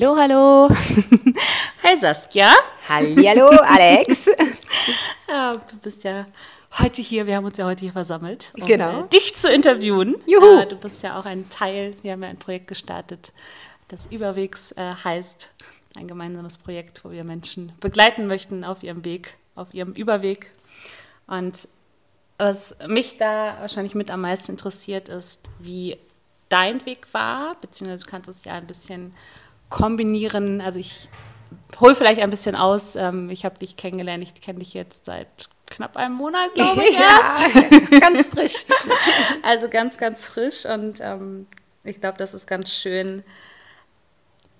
[0.00, 0.68] Hallo, hallo.
[1.82, 2.54] Hi Saskia.
[2.88, 4.26] Hallihallo, Alex.
[5.28, 6.24] ja, du bist ja
[6.78, 9.02] heute hier, wir haben uns ja heute hier versammelt, um genau.
[9.06, 10.14] Dich zu interviewen.
[10.24, 10.64] Juhu.
[10.66, 13.32] Du bist ja auch ein Teil, wir haben ja ein Projekt gestartet,
[13.88, 15.52] das Überwegs äh, heißt.
[15.96, 20.52] Ein gemeinsames Projekt, wo wir Menschen begleiten möchten auf ihrem Weg, auf ihrem Überweg.
[21.26, 21.66] Und
[22.38, 25.98] was mich da wahrscheinlich mit am meisten interessiert, ist, wie
[26.50, 29.12] dein Weg war, beziehungsweise du kannst es ja ein bisschen
[29.70, 30.60] kombinieren.
[30.60, 31.08] Also ich
[31.80, 32.96] hole vielleicht ein bisschen aus.
[32.96, 36.94] Ähm, ich habe dich kennengelernt, ich kenne dich jetzt seit knapp einem Monat, glaube ich,
[36.98, 37.90] erst.
[37.90, 38.64] Ja, ganz frisch.
[39.42, 40.66] also ganz, ganz frisch.
[40.66, 41.46] Und ähm,
[41.84, 43.22] ich glaube, das ist ganz schön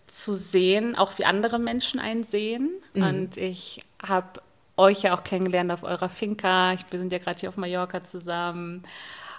[0.06, 2.70] zu sehen, auch wie andere Menschen einen sehen.
[2.94, 3.02] Mhm.
[3.02, 4.40] Und ich habe
[4.77, 6.74] euch ja auch kennengelernt auf eurer Finca.
[6.90, 8.84] wir sind ja gerade hier auf Mallorca zusammen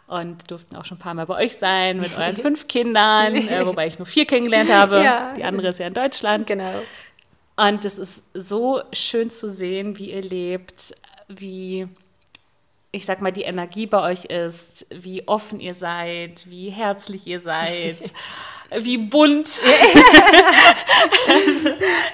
[0.09, 3.65] und durften auch schon ein paar Mal bei euch sein mit euren fünf Kindern, äh,
[3.65, 4.99] wobei ich nur vier kennengelernt habe.
[5.03, 5.33] Ja.
[5.35, 6.47] Die andere ist ja in Deutschland.
[6.47, 6.73] Genau.
[7.55, 10.93] Und es ist so schön zu sehen, wie ihr lebt,
[11.27, 11.87] wie
[12.91, 17.39] ich sag mal, die Energie bei euch ist, wie offen ihr seid, wie herzlich ihr
[17.39, 18.13] seid.
[18.77, 19.59] wie bunt.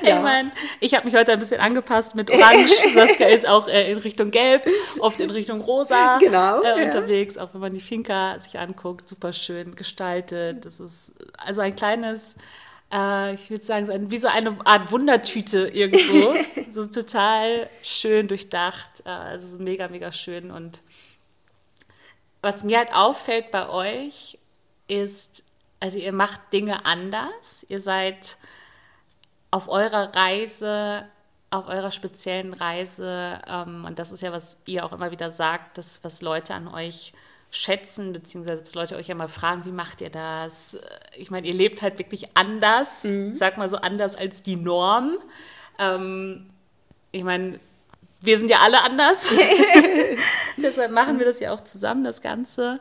[0.02, 0.18] ja.
[0.18, 2.72] Ich meine, ich habe mich heute ein bisschen angepasst mit Orange.
[2.94, 4.66] Saskia ist auch äh, in Richtung Gelb,
[5.00, 6.86] oft in Richtung Rosa genau, äh, ja.
[6.86, 7.38] unterwegs.
[7.38, 10.66] Auch wenn man die Finca sich anguckt, super schön gestaltet.
[10.66, 12.36] Das ist also ein kleines,
[12.92, 16.36] äh, ich würde sagen, wie so eine Art Wundertüte irgendwo.
[16.72, 19.04] so total schön durchdacht.
[19.06, 20.52] Äh, also mega, mega schön.
[20.52, 20.82] Und
[22.42, 24.38] was mir halt auffällt bei euch,
[24.88, 25.44] ist,
[25.80, 27.66] also ihr macht Dinge anders.
[27.70, 28.38] Ihr seid
[29.52, 31.08] auf eurer Reise,
[31.50, 35.78] auf eurer speziellen Reise, ähm, und das ist ja, was ihr auch immer wieder sagt,
[35.78, 37.14] das, was Leute an euch
[37.52, 40.78] schätzen, beziehungsweise was Leute euch ja mal fragen, wie macht ihr das?
[41.16, 43.36] Ich meine, ihr lebt halt wirklich anders, mhm.
[43.36, 45.18] sag mal so anders als die Norm.
[45.80, 46.50] Ähm,
[47.12, 47.60] ich meine,
[48.22, 49.34] wir sind ja alle anders.
[50.58, 52.80] Deshalb machen wir das ja auch zusammen, das Ganze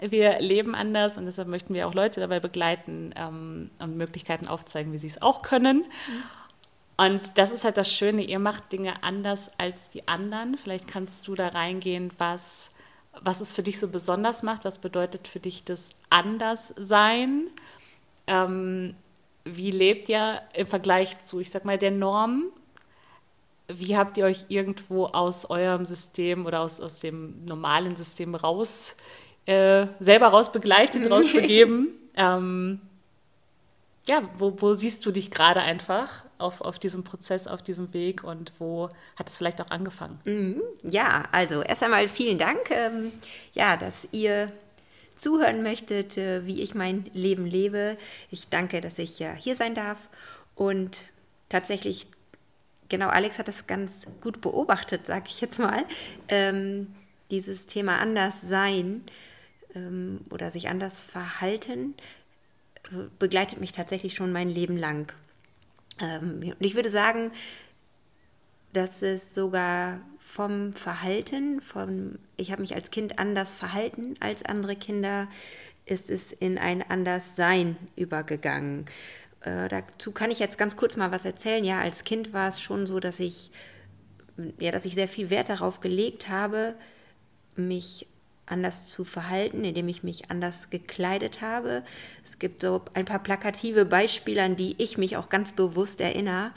[0.00, 4.92] wir leben anders und deshalb möchten wir auch Leute dabei begleiten ähm, und Möglichkeiten aufzeigen,
[4.92, 5.78] wie sie es auch können.
[5.78, 6.22] Mhm.
[6.98, 10.56] Und das ist halt das Schöne, ihr macht Dinge anders als die anderen.
[10.56, 12.70] Vielleicht kannst du da reingehen, was,
[13.22, 14.64] was es für dich so besonders macht.
[14.64, 17.48] Was bedeutet für dich das Anderssein?
[18.26, 18.94] Ähm,
[19.44, 22.44] wie lebt ihr im Vergleich zu, ich sag mal, der Norm?
[23.68, 28.96] Wie habt ihr euch irgendwo aus eurem System oder aus, aus dem normalen System raus
[29.46, 31.94] äh, selber raus begleitet, rausbegeben.
[32.16, 32.80] ähm,
[34.08, 38.22] ja, wo, wo, siehst du dich gerade einfach auf, auf diesem Prozess, auf diesem Weg
[38.22, 40.20] und wo hat es vielleicht auch angefangen?
[40.24, 40.62] Mhm.
[40.82, 43.12] Ja, also erst einmal vielen Dank, ähm,
[43.52, 44.52] ja, dass ihr
[45.16, 47.96] zuhören möchtet, äh, wie ich mein Leben lebe.
[48.30, 49.98] Ich danke, dass ich ja hier sein darf
[50.54, 51.02] und
[51.48, 52.06] tatsächlich,
[52.88, 55.84] genau, Alex hat das ganz gut beobachtet, sag ich jetzt mal,
[56.28, 56.94] ähm,
[57.30, 59.02] dieses Thema Anderssein
[59.74, 61.94] ähm, oder sich anders verhalten,
[63.18, 65.12] begleitet mich tatsächlich schon mein Leben lang.
[66.00, 67.32] Ähm, und ich würde sagen,
[68.72, 74.76] dass es sogar vom Verhalten, vom, ich habe mich als Kind anders verhalten als andere
[74.76, 75.28] Kinder,
[75.86, 78.84] ist es in ein Anderssein übergegangen.
[79.40, 81.64] Äh, dazu kann ich jetzt ganz kurz mal was erzählen.
[81.64, 83.50] Ja, als Kind war es schon so, dass ich,
[84.58, 86.74] ja, dass ich sehr viel Wert darauf gelegt habe,
[87.54, 88.06] mich
[88.46, 91.82] anders zu verhalten, indem ich mich anders gekleidet habe.
[92.24, 96.52] Es gibt so ein paar plakative Beispiele, an die ich mich auch ganz bewusst erinnere.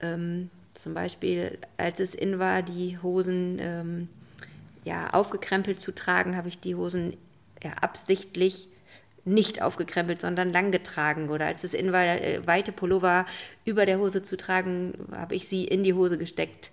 [0.00, 4.08] Ähm, zum Beispiel, als es in war, die Hosen ähm,
[4.84, 7.16] ja, aufgekrempelt zu tragen, habe ich die Hosen
[7.62, 8.68] ja, absichtlich
[9.24, 11.28] nicht aufgekrempelt, sondern lang getragen.
[11.30, 13.26] Oder als es in war, äh, weite Pullover
[13.64, 16.70] über der Hose zu tragen, habe ich sie in die Hose gesteckt.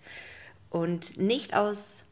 [0.70, 2.06] Und nicht aus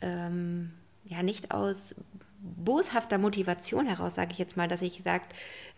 [0.00, 0.70] ähm,
[1.04, 1.94] ja nicht aus
[2.40, 5.24] boshafter Motivation heraus, sage ich jetzt mal, dass ich sage,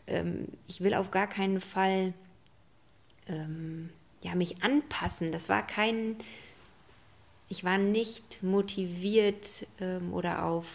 [0.07, 2.13] ähm, ich will auf gar keinen Fall
[3.29, 3.91] ähm,
[4.23, 5.33] ja, mich anpassen.
[5.33, 6.17] Das war kein,
[7.49, 10.67] ich war nicht motiviert ähm, oder auf,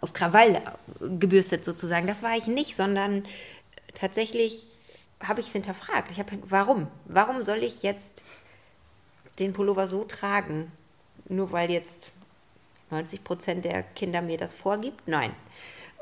[0.00, 0.60] auf Krawall
[1.00, 2.06] gebürstet sozusagen.
[2.06, 3.24] Das war ich nicht, sondern
[3.94, 4.66] tatsächlich
[5.22, 6.10] habe ich es hinterfragt.
[6.10, 6.88] Ich habe, warum?
[7.06, 8.22] Warum soll ich jetzt
[9.38, 10.70] den Pullover so tragen?
[11.28, 12.12] Nur weil jetzt
[12.94, 15.06] 90 Prozent der Kinder mir das vorgibt?
[15.06, 15.32] Nein.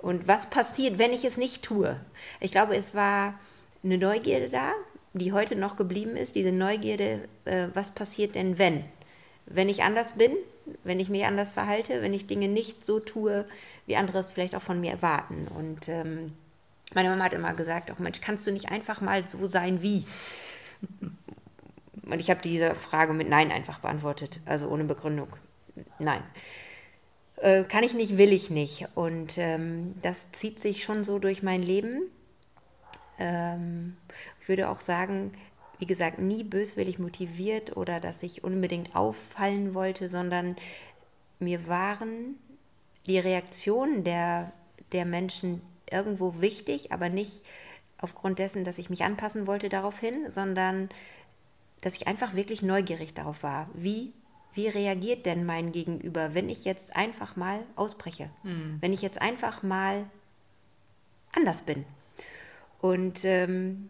[0.01, 1.99] Und was passiert, wenn ich es nicht tue?
[2.41, 3.35] Ich glaube, es war
[3.85, 4.73] eine Neugierde da,
[5.13, 6.35] die heute noch geblieben ist.
[6.35, 8.85] Diese Neugierde, äh, was passiert denn, wenn?
[9.47, 10.33] Wenn ich anders bin,
[10.85, 13.45] wenn ich mich anders verhalte, wenn ich Dinge nicht so tue,
[13.87, 15.49] wie andere es vielleicht auch von mir erwarten.
[15.57, 16.33] Und ähm,
[16.95, 20.05] meine Mama hat immer gesagt, auch Mensch, kannst du nicht einfach mal so sein wie?
[22.05, 25.29] Und ich habe diese Frage mit Nein einfach beantwortet, also ohne Begründung.
[25.99, 26.23] Nein.
[27.43, 28.87] Äh, kann ich nicht, will ich nicht.
[28.95, 32.03] Und ähm, das zieht sich schon so durch mein Leben.
[33.19, 33.97] Ähm,
[34.41, 35.33] ich würde auch sagen,
[35.81, 40.55] wie gesagt, nie böswillig motiviert oder dass ich unbedingt auffallen wollte, sondern
[41.41, 42.37] mir waren
[43.07, 44.53] die Reaktionen der,
[44.93, 47.43] der Menschen irgendwo wichtig, aber nicht
[47.99, 50.91] aufgrund dessen, dass ich mich anpassen wollte daraufhin, sondern
[51.81, 54.13] dass ich einfach wirklich neugierig darauf war, wie,
[54.55, 58.79] wie reagiert denn mein Gegenüber, wenn ich jetzt einfach mal ausbreche, mhm.
[58.81, 60.07] wenn ich jetzt einfach mal
[61.35, 61.85] anders bin.
[62.81, 63.89] Und ähm,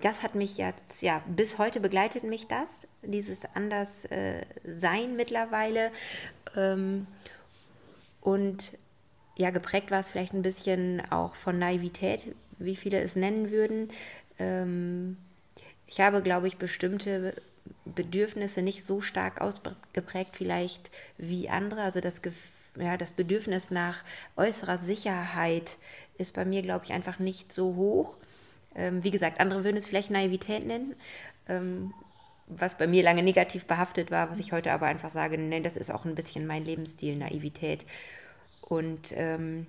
[0.00, 5.90] das hat mich jetzt, ja, bis heute begleitet mich das, dieses Anderssein äh, mittlerweile.
[6.56, 7.06] Ähm,
[8.20, 8.72] und
[9.36, 13.90] ja, geprägt war es vielleicht ein bisschen auch von Naivität, wie viele es nennen würden.
[14.38, 15.16] Ähm,
[15.86, 17.34] ich habe, glaube ich, bestimmte
[17.84, 21.82] Bedürfnisse nicht so stark ausgeprägt vielleicht wie andere.
[21.82, 22.20] Also das,
[22.76, 24.04] ja, das Bedürfnis nach
[24.36, 25.78] äußerer Sicherheit
[26.18, 28.16] ist bei mir, glaube ich, einfach nicht so hoch.
[28.74, 30.94] Ähm, wie gesagt, andere würden es vielleicht Naivität nennen,
[31.48, 31.92] ähm,
[32.46, 35.76] was bei mir lange negativ behaftet war, was ich heute aber einfach sage, nein, das
[35.76, 37.86] ist auch ein bisschen mein Lebensstil, Naivität.
[38.60, 39.66] Und ähm,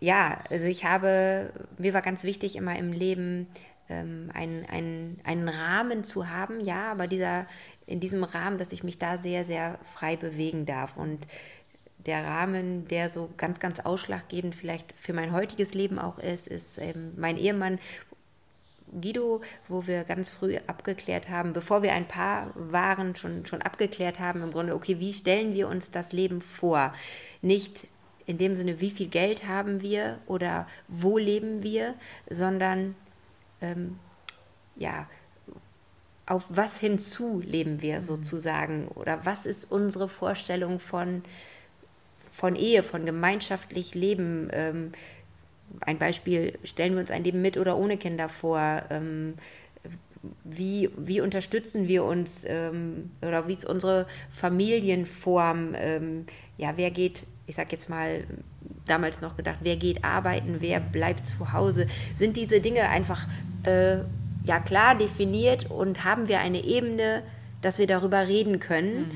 [0.00, 3.46] ja, also ich habe, mir war ganz wichtig immer im Leben
[3.88, 7.46] ähm, einen, einen, einen Rahmen zu haben, ja, aber dieser,
[7.86, 10.96] in diesem Rahmen, dass ich mich da sehr, sehr frei bewegen darf.
[10.96, 11.26] Und
[12.06, 16.78] der Rahmen, der so ganz, ganz ausschlaggebend vielleicht für mein heutiges Leben auch ist, ist
[16.78, 17.78] ähm, mein Ehemann
[19.00, 24.20] Guido, wo wir ganz früh abgeklärt haben, bevor wir ein Paar waren, schon, schon abgeklärt
[24.20, 26.92] haben, im Grunde, okay, wie stellen wir uns das Leben vor?
[27.42, 27.86] Nicht
[28.26, 31.94] in dem Sinne, wie viel Geld haben wir oder wo leben wir,
[32.30, 32.94] sondern
[33.60, 33.98] ähm,
[34.76, 35.08] ja,
[36.26, 38.02] auf was hinzu leben wir mhm.
[38.02, 41.22] sozusagen oder was ist unsere Vorstellung von
[42.34, 44.48] von Ehe, von gemeinschaftlich Leben.
[44.52, 44.92] Ähm,
[45.80, 48.82] ein Beispiel, stellen wir uns ein Leben mit oder ohne Kinder vor?
[48.90, 49.34] Ähm,
[50.42, 55.74] wie, wie unterstützen wir uns ähm, oder wie ist unsere Familienform?
[55.76, 58.24] Ähm, ja, wer geht, ich sag jetzt mal,
[58.86, 61.86] damals noch gedacht, wer geht arbeiten, wer bleibt zu Hause?
[62.14, 63.26] Sind diese Dinge einfach
[63.64, 63.98] äh,
[64.44, 67.22] ja klar definiert und haben wir eine Ebene,
[67.62, 69.12] dass wir darüber reden können, mhm.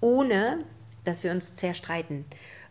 [0.00, 0.58] ohne
[1.04, 2.24] dass wir uns zerstreiten?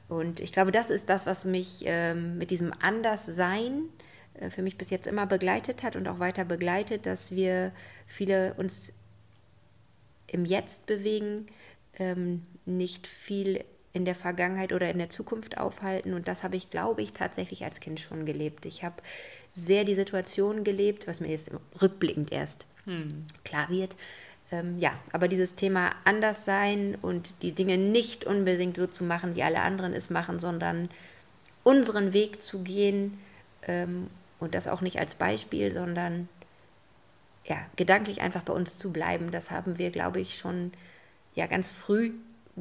[0.09, 3.83] Und ich glaube, das ist das, was mich ähm, mit diesem Anderssein
[4.33, 7.71] äh, für mich bis jetzt immer begleitet hat und auch weiter begleitet, dass wir
[8.07, 8.91] viele uns
[10.27, 11.47] im Jetzt bewegen,
[11.97, 13.63] ähm, nicht viel
[13.93, 16.13] in der Vergangenheit oder in der Zukunft aufhalten.
[16.13, 18.65] Und das habe ich, glaube ich, tatsächlich als Kind schon gelebt.
[18.65, 18.95] Ich habe
[19.53, 21.51] sehr die Situation gelebt, was mir jetzt
[21.81, 23.25] rückblickend erst hm.
[23.43, 23.95] klar wird,
[24.51, 29.35] ähm, ja, aber dieses Thema anders sein und die Dinge nicht unbedingt so zu machen,
[29.35, 30.89] wie alle anderen es machen, sondern
[31.63, 33.19] unseren Weg zu gehen
[33.63, 34.07] ähm,
[34.39, 36.27] und das auch nicht als Beispiel, sondern
[37.45, 40.73] ja, gedanklich einfach bei uns zu bleiben, das haben wir, glaube ich, schon
[41.33, 42.11] ja ganz früh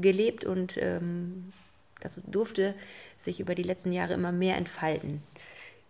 [0.00, 1.52] gelebt und ähm,
[2.00, 2.74] das durfte
[3.18, 5.22] sich über die letzten Jahre immer mehr entfalten.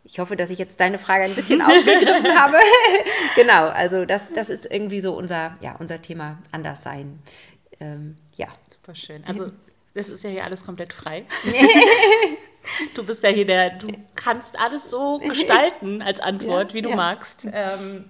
[0.02, 2.56] Ich hoffe, dass ich jetzt deine Frage ein bisschen aufgegriffen habe.
[3.36, 7.20] genau, also das, das ist irgendwie so unser, ja, unser Thema Anderssein.
[7.80, 8.48] Ähm, ja.
[8.72, 9.24] Super schön.
[9.26, 9.52] Also
[9.94, 11.24] das ist ja hier alles komplett frei.
[12.94, 16.90] du bist ja hier der, du kannst alles so gestalten als Antwort, ja, wie du
[16.90, 16.96] ja.
[16.96, 17.46] magst.
[17.52, 18.04] Ähm,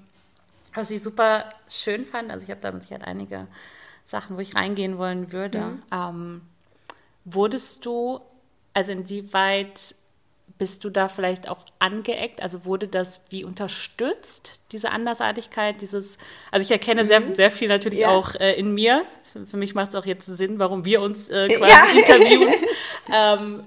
[0.74, 3.48] was ich super schön fand, also ich habe da mit Sicherheit einige
[4.04, 5.60] Sachen, wo ich reingehen wollen würde.
[5.60, 5.82] Mhm.
[5.92, 6.40] Ähm,
[7.24, 8.20] wurdest du,
[8.74, 9.94] also inwieweit
[10.60, 12.42] bist du da vielleicht auch angeeckt?
[12.42, 16.18] Also wurde das wie unterstützt, diese Andersartigkeit, dieses,
[16.50, 17.08] also ich erkenne mhm.
[17.08, 18.10] sehr, sehr viel natürlich ja.
[18.10, 19.04] auch äh, in mir.
[19.46, 21.98] Für mich macht es auch jetzt Sinn, warum wir uns äh, quasi ja.
[21.98, 22.54] interviewen.
[23.14, 23.62] ähm,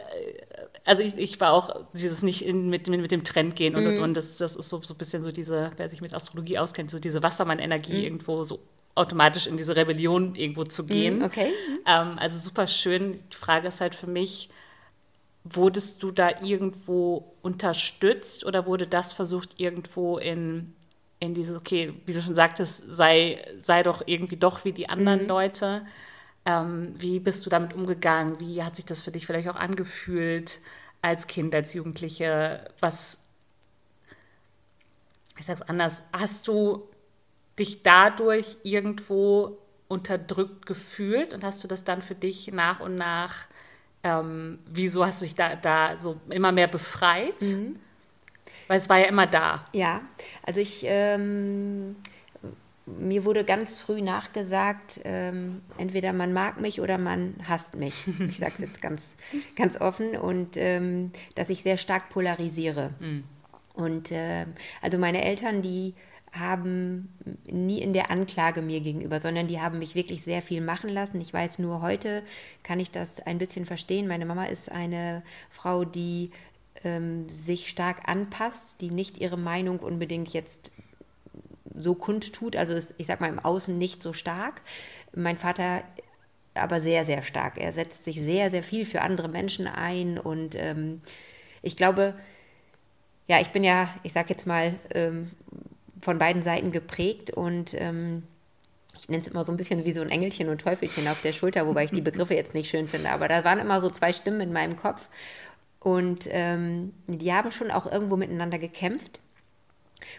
[0.85, 3.83] also ich, ich war auch dieses nicht in, mit, mit, mit dem Trend gehen und,
[3.83, 3.97] mhm.
[3.97, 6.59] und, und das, das ist so, so ein bisschen so diese, wer sich mit Astrologie
[6.59, 8.03] auskennt, so diese Wassermann-Energie mhm.
[8.03, 8.59] irgendwo so
[8.95, 11.19] automatisch in diese Rebellion irgendwo zu gehen.
[11.19, 11.47] Mhm, okay.
[11.85, 13.19] Ähm, also super schön.
[13.31, 14.49] Die Frage ist halt für mich,
[15.45, 20.73] Wurdest du da irgendwo unterstützt oder wurde das versucht, irgendwo in,
[21.19, 25.23] in dieses, okay, wie du schon sagtest, sei, sei doch irgendwie doch wie die anderen
[25.23, 25.27] mhm.
[25.27, 25.85] Leute?
[26.45, 28.39] Ähm, wie bist du damit umgegangen?
[28.39, 30.61] Wie hat sich das für dich vielleicht auch angefühlt
[31.01, 32.63] als Kind, als Jugendliche?
[32.79, 33.19] Was,
[35.37, 36.87] ich sag's anders, hast du
[37.59, 39.57] dich dadurch irgendwo
[39.87, 43.47] unterdrückt gefühlt und hast du das dann für dich nach und nach
[44.03, 47.41] ähm, wieso hast du dich da, da so immer mehr befreit?
[47.41, 47.77] Mhm.
[48.67, 49.65] Weil es war ja immer da.
[49.71, 50.01] Ja,
[50.43, 51.95] also ich, ähm,
[52.85, 58.05] mir wurde ganz früh nachgesagt, ähm, entweder man mag mich oder man hasst mich.
[58.27, 59.15] Ich sage es jetzt ganz,
[59.55, 62.91] ganz offen und ähm, dass ich sehr stark polarisiere.
[62.99, 63.23] Mhm.
[63.73, 64.45] Und äh,
[64.81, 65.93] also meine Eltern, die
[66.33, 67.13] haben
[67.45, 71.21] nie in der Anklage mir gegenüber, sondern die haben mich wirklich sehr viel machen lassen.
[71.21, 72.23] Ich weiß nur heute,
[72.63, 74.07] kann ich das ein bisschen verstehen.
[74.07, 75.21] Meine Mama ist eine
[75.51, 76.31] Frau, die
[76.83, 80.71] ähm, sich stark anpasst, die nicht ihre Meinung unbedingt jetzt
[81.75, 84.61] so kundtut, also ist, ich sag mal im Außen nicht so stark.
[85.15, 85.83] Mein Vater
[86.55, 87.57] aber sehr, sehr stark.
[87.57, 91.01] Er setzt sich sehr, sehr viel für andere Menschen ein und ähm,
[91.61, 92.15] ich glaube,
[93.27, 95.31] ja, ich bin ja, ich sag jetzt mal, ähm,
[96.03, 98.23] von beiden Seiten geprägt und ähm,
[98.95, 101.33] ich nenne es immer so ein bisschen wie so ein Engelchen und Teufelchen auf der
[101.33, 104.13] Schulter, wobei ich die Begriffe jetzt nicht schön finde, aber da waren immer so zwei
[104.13, 105.07] Stimmen in meinem Kopf
[105.79, 109.19] und ähm, die haben schon auch irgendwo miteinander gekämpft,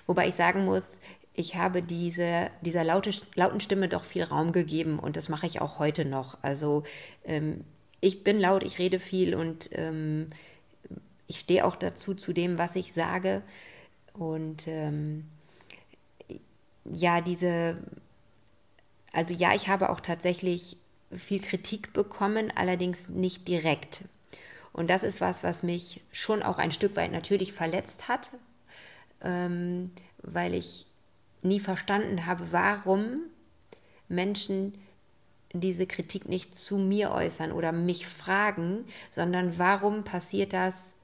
[0.06, 1.00] wobei ich sagen muss,
[1.34, 5.60] ich habe diese, dieser laute, lauten Stimme doch viel Raum gegeben und das mache ich
[5.60, 6.38] auch heute noch.
[6.42, 6.84] Also
[7.24, 7.64] ähm,
[8.00, 10.30] ich bin laut, ich rede viel und ähm,
[11.26, 13.42] ich stehe auch dazu, zu dem, was ich sage.
[14.12, 15.24] Und ähm,
[16.84, 17.78] ja, diese,
[19.12, 20.76] also ja, ich habe auch tatsächlich
[21.12, 24.04] viel Kritik bekommen, allerdings nicht direkt.
[24.72, 28.30] Und das ist was, was mich schon auch ein Stück weit natürlich verletzt hat,
[29.22, 30.86] ähm, weil ich
[31.42, 33.20] nie verstanden habe, warum
[34.08, 34.74] Menschen
[35.52, 40.96] diese Kritik nicht zu mir äußern oder mich fragen, sondern warum passiert das,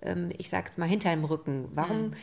[0.00, 1.68] ähm, ich sag's mal, hinter dem Rücken?
[1.74, 2.16] Warum mhm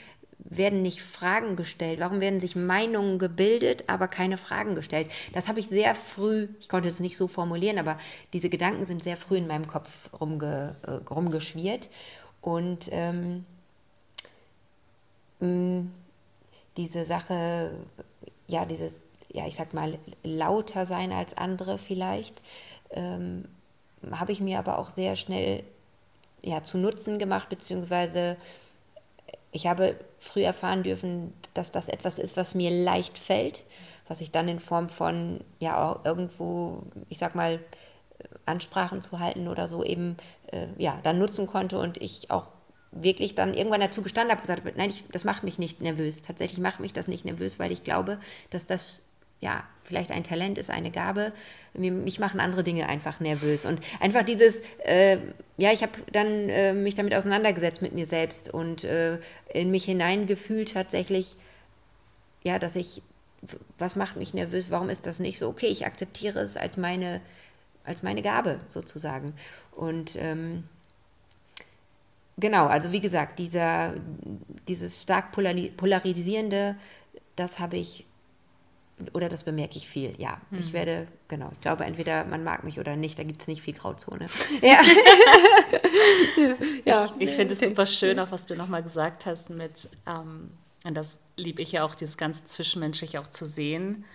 [0.45, 1.99] werden nicht Fragen gestellt?
[1.99, 5.09] Warum werden sich Meinungen gebildet, aber keine Fragen gestellt?
[5.33, 7.97] Das habe ich sehr früh, ich konnte es nicht so formulieren, aber
[8.33, 11.89] diese Gedanken sind sehr früh in meinem Kopf rumge, äh, rumgeschwirrt.
[12.41, 13.45] Und ähm,
[15.39, 15.85] mh,
[16.77, 17.71] diese Sache,
[18.47, 22.41] ja, dieses, ja, ich sag mal, lauter sein als andere vielleicht,
[22.91, 23.45] ähm,
[24.11, 25.63] habe ich mir aber auch sehr schnell
[26.41, 28.35] ja, zu Nutzen gemacht, beziehungsweise
[29.51, 33.63] ich habe früh erfahren dürfen, dass das etwas ist, was mir leicht fällt,
[34.07, 37.59] was ich dann in Form von, ja, auch irgendwo, ich sag mal,
[38.45, 42.51] Ansprachen zu halten oder so eben, äh, ja, dann nutzen konnte und ich auch
[42.91, 46.21] wirklich dann irgendwann dazu gestanden habe, gesagt habe, nein, ich, das macht mich nicht nervös.
[46.21, 49.01] Tatsächlich macht mich das nicht nervös, weil ich glaube, dass das
[49.39, 51.33] ja, vielleicht ein Talent ist, eine Gabe.
[51.73, 53.65] Mich machen andere Dinge einfach nervös.
[53.65, 55.17] Und einfach dieses, äh,
[55.57, 59.19] ja, ich habe dann äh, mich damit auseinandergesetzt mit mir selbst und äh,
[59.53, 61.35] in mich hineingefühlt tatsächlich,
[62.43, 63.01] ja, dass ich,
[63.77, 65.49] was macht mich nervös, warum ist das nicht so?
[65.49, 67.21] Okay, ich akzeptiere es als meine,
[67.83, 69.33] als meine Gabe sozusagen.
[69.71, 70.63] Und ähm,
[72.37, 73.93] genau, also wie gesagt, dieser,
[74.67, 76.75] dieses stark polarisierende,
[77.35, 78.05] das habe ich
[79.13, 80.39] oder das bemerke ich viel, ja.
[80.49, 80.59] Hm.
[80.59, 83.61] Ich werde, genau, ich glaube, entweder man mag mich oder nicht, da gibt es nicht
[83.61, 84.27] viel Grauzone.
[84.61, 84.81] Ja.
[86.85, 87.05] ja.
[87.19, 90.51] Ich, ich finde es super schön, auch was du nochmal gesagt hast mit, ähm,
[90.85, 94.05] und das liebe ich ja auch, dieses ganze Zwischenmenschliche auch zu sehen,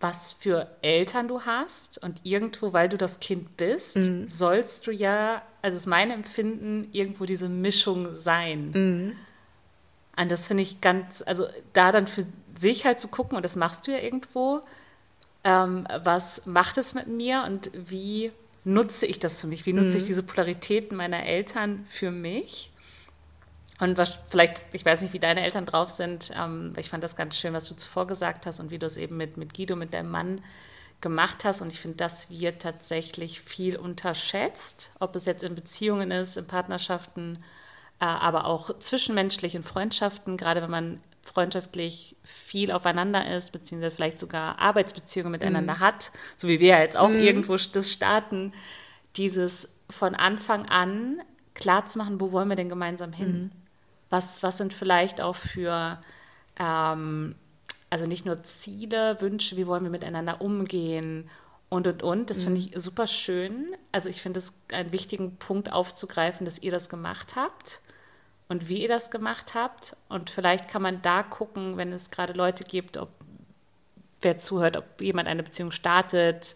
[0.00, 4.26] was für Eltern du hast und irgendwo, weil du das Kind bist, mhm.
[4.26, 8.70] sollst du ja, also ist mein Empfinden, irgendwo diese Mischung sein.
[8.72, 9.12] Mhm.
[10.20, 13.56] Und das finde ich ganz, also da dann für sich halt zu gucken, und das
[13.56, 14.60] machst du ja irgendwo,
[15.44, 18.32] ähm, was macht es mit mir und wie
[18.64, 19.66] nutze ich das für mich?
[19.66, 19.96] Wie nutze mhm.
[19.96, 22.70] ich diese Polaritäten meiner Eltern für mich?
[23.80, 27.16] Und was vielleicht, ich weiß nicht, wie deine Eltern drauf sind, ähm, ich fand das
[27.16, 29.74] ganz schön, was du zuvor gesagt hast und wie du es eben mit, mit Guido,
[29.74, 30.40] mit deinem Mann
[31.00, 31.62] gemacht hast.
[31.62, 36.46] Und ich finde, das wird tatsächlich viel unterschätzt, ob es jetzt in Beziehungen ist, in
[36.46, 37.42] Partnerschaften,
[37.98, 44.18] äh, aber auch zwischenmenschlich in Freundschaften, gerade wenn man freundschaftlich viel aufeinander ist, beziehungsweise vielleicht
[44.18, 45.80] sogar Arbeitsbeziehungen miteinander mhm.
[45.80, 47.20] hat, so wie wir ja jetzt auch mhm.
[47.20, 48.52] irgendwo das starten,
[49.16, 51.22] dieses von Anfang an
[51.54, 53.32] klar zu machen, wo wollen wir denn gemeinsam hin?
[53.32, 53.50] Mhm.
[54.10, 56.00] Was, was sind vielleicht auch für,
[56.58, 57.34] ähm,
[57.88, 61.30] also nicht nur Ziele, Wünsche, wie wollen wir miteinander umgehen
[61.68, 62.30] und und und.
[62.30, 62.66] Das finde mhm.
[62.66, 63.74] ich super schön.
[63.92, 67.80] Also ich finde es einen wichtigen Punkt aufzugreifen, dass ihr das gemacht habt
[68.52, 69.96] und wie ihr das gemacht habt.
[70.10, 73.08] Und vielleicht kann man da gucken, wenn es gerade Leute gibt, ob
[74.20, 76.54] wer zuhört, ob jemand eine Beziehung startet,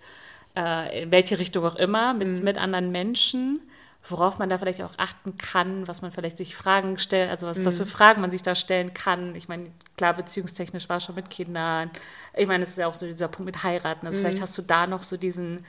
[0.55, 2.45] äh, in welche Richtung auch immer, mit, mhm.
[2.45, 3.63] mit anderen Menschen,
[4.05, 7.59] worauf man da vielleicht auch achten kann, was man vielleicht sich Fragen stellt, also was,
[7.61, 7.65] mhm.
[7.65, 9.35] was für Fragen man sich da stellen kann.
[9.35, 11.91] Ich meine, klar, beziehungstechnisch war schon mit Kindern.
[12.35, 14.07] Ich meine, es ist ja auch so dieser Punkt mit heiraten.
[14.07, 14.25] Also mhm.
[14.25, 15.65] vielleicht hast du da noch so diesen,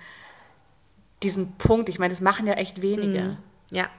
[1.23, 1.87] diesen Punkt.
[1.87, 3.21] Ich meine, das machen ja echt wenige.
[3.21, 3.37] Mhm.
[3.71, 3.89] Ja,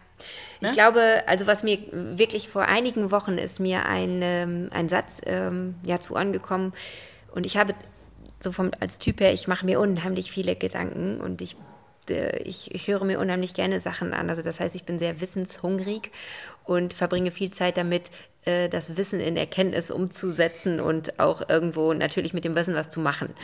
[0.60, 0.68] Ne?
[0.68, 5.20] Ich glaube, also was mir wirklich vor einigen Wochen ist mir ein, ähm, ein Satz
[5.26, 6.72] ähm, ja, zu angekommen
[7.32, 7.74] und ich habe
[8.40, 11.56] so vom, als Typ her, ich mache mir unheimlich viele Gedanken und ich,
[12.08, 14.28] äh, ich, ich höre mir unheimlich gerne Sachen an.
[14.28, 16.10] Also das heißt, ich bin sehr wissenshungrig
[16.64, 18.10] und verbringe viel Zeit damit,
[18.44, 23.00] äh, das Wissen in Erkenntnis umzusetzen und auch irgendwo natürlich mit dem Wissen was zu
[23.00, 23.34] machen.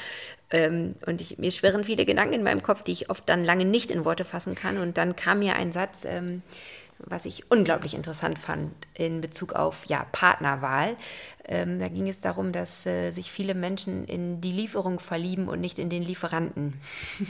[0.54, 3.64] Ähm, und ich, mir schwirren viele Gedanken in meinem Kopf, die ich oft dann lange
[3.64, 4.78] nicht in Worte fassen kann.
[4.78, 6.42] Und dann kam mir ein Satz, ähm,
[6.99, 10.96] was ich unglaublich interessant fand in Bezug auf ja, Partnerwahl.
[11.46, 15.61] Ähm, da ging es darum, dass äh, sich viele Menschen in die Lieferung verlieben und
[15.61, 16.75] nicht in den Lieferanten.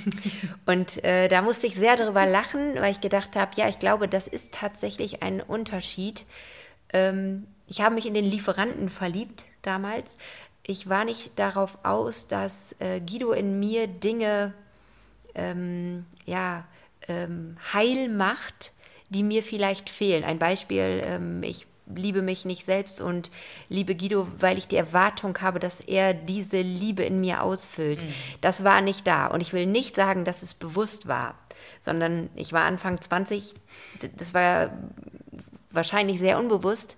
[0.66, 4.06] und äh, da musste ich sehr darüber lachen, weil ich gedacht habe, ja, ich glaube,
[4.06, 6.26] das ist tatsächlich ein Unterschied.
[6.92, 10.18] Ähm, ich habe mich in den Lieferanten verliebt damals.
[10.66, 14.54] Ich war nicht darauf aus, dass äh, Guido in mir Dinge
[15.35, 16.64] ähm, ja,
[17.06, 18.73] ähm, heil macht,
[19.11, 20.25] die mir vielleicht fehlen.
[20.25, 23.30] Ein Beispiel, ähm, ich liebe mich nicht selbst und
[23.68, 28.04] liebe Guido, weil ich die Erwartung habe, dass er diese Liebe in mir ausfüllt.
[28.04, 28.14] Mhm.
[28.40, 29.26] Das war nicht da.
[29.26, 31.35] Und ich will nicht sagen, dass es bewusst war,
[31.83, 33.54] sondern ich war Anfang 20,
[34.16, 34.71] das war
[35.71, 36.97] wahrscheinlich sehr unbewusst,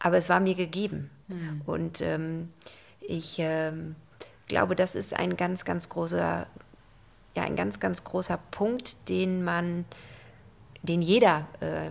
[0.00, 1.10] aber es war mir gegeben.
[1.32, 1.62] Mhm.
[1.66, 2.52] Und ähm,
[3.00, 3.96] ich ähm,
[4.48, 6.46] glaube, das ist ein ganz, ganz großer,
[7.34, 9.84] ja, ein ganz, ganz großer Punkt, den man
[10.82, 11.90] den jeder, äh,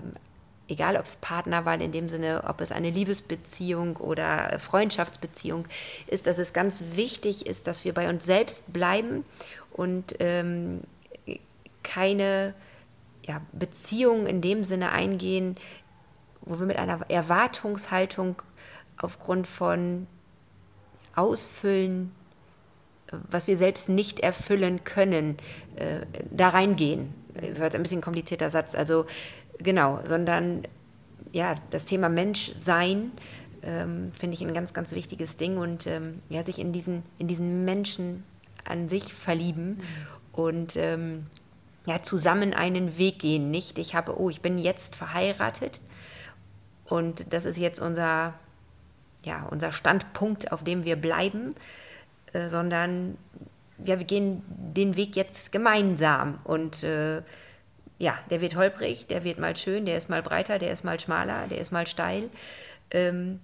[0.67, 5.65] egal ob es Partnerwahl in dem Sinne, ob es eine Liebesbeziehung oder Freundschaftsbeziehung
[6.07, 9.25] ist, dass es ganz wichtig ist, dass wir bei uns selbst bleiben
[9.71, 10.81] und ähm,
[11.83, 12.53] keine
[13.25, 15.57] ja, Beziehung in dem Sinne eingehen,
[16.41, 18.41] wo wir mit einer Erwartungshaltung
[19.01, 20.07] aufgrund von
[21.15, 22.11] Ausfüllen,
[23.29, 25.37] was wir selbst nicht erfüllen können,
[25.75, 29.05] äh, da reingehen das war jetzt ein bisschen komplizierter Satz, also
[29.59, 30.63] genau, sondern
[31.31, 33.11] ja, das Thema Menschsein
[33.63, 37.27] ähm, finde ich ein ganz, ganz wichtiges Ding und ähm, ja, sich in diesen, in
[37.27, 38.23] diesen Menschen
[38.65, 39.83] an sich verlieben mhm.
[40.33, 41.27] und ähm,
[41.85, 43.49] ja, zusammen einen Weg gehen.
[43.49, 45.79] Nicht, ich habe, oh, ich bin jetzt verheiratet
[46.85, 48.33] und das ist jetzt unser,
[49.23, 51.55] ja, unser Standpunkt, auf dem wir bleiben,
[52.33, 53.17] äh, sondern
[53.83, 57.21] ja, wir gehen den Weg jetzt gemeinsam und äh,
[57.97, 60.99] ja, der wird holprig, der wird mal schön, der ist mal breiter, der ist mal
[60.99, 62.29] schmaler, der ist mal steil.
[62.89, 63.39] Ähm,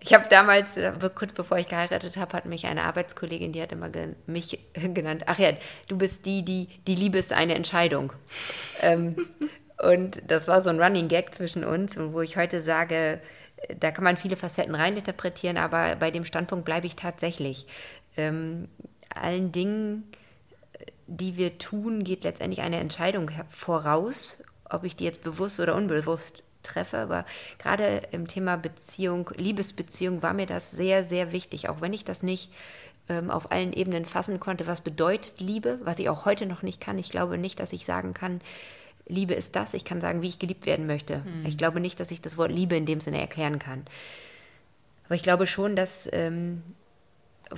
[0.00, 3.72] ich habe damals, äh, kurz bevor ich geheiratet habe, hat mich eine Arbeitskollegin, die hat
[3.72, 5.52] immer ge mich genannt, ach ja,
[5.88, 8.12] du bist die, die, die Liebe ist eine Entscheidung.
[8.82, 9.16] ähm,
[9.82, 13.20] und das war so ein Running Gag zwischen uns, wo ich heute sage,
[13.78, 17.66] da kann man viele Facetten reininterpretieren, aber bei dem Standpunkt bleibe ich tatsächlich.
[18.16, 18.68] Ähm,
[19.14, 20.04] allen Dingen,
[21.06, 26.42] die wir tun, geht letztendlich eine Entscheidung voraus, ob ich die jetzt bewusst oder unbewusst
[26.62, 26.98] treffe.
[26.98, 27.24] Aber
[27.58, 32.22] gerade im Thema Beziehung, Liebesbeziehung war mir das sehr, sehr wichtig, auch wenn ich das
[32.22, 32.50] nicht
[33.08, 36.80] ähm, auf allen Ebenen fassen konnte, was bedeutet Liebe, was ich auch heute noch nicht
[36.80, 36.98] kann.
[36.98, 38.40] Ich glaube nicht, dass ich sagen kann,
[39.06, 39.74] Liebe ist das.
[39.74, 41.18] Ich kann sagen, wie ich geliebt werden möchte.
[41.18, 41.46] Mhm.
[41.46, 43.84] Ich glaube nicht, dass ich das Wort Liebe in dem Sinne erklären kann.
[45.06, 46.62] Aber ich glaube schon, dass ähm,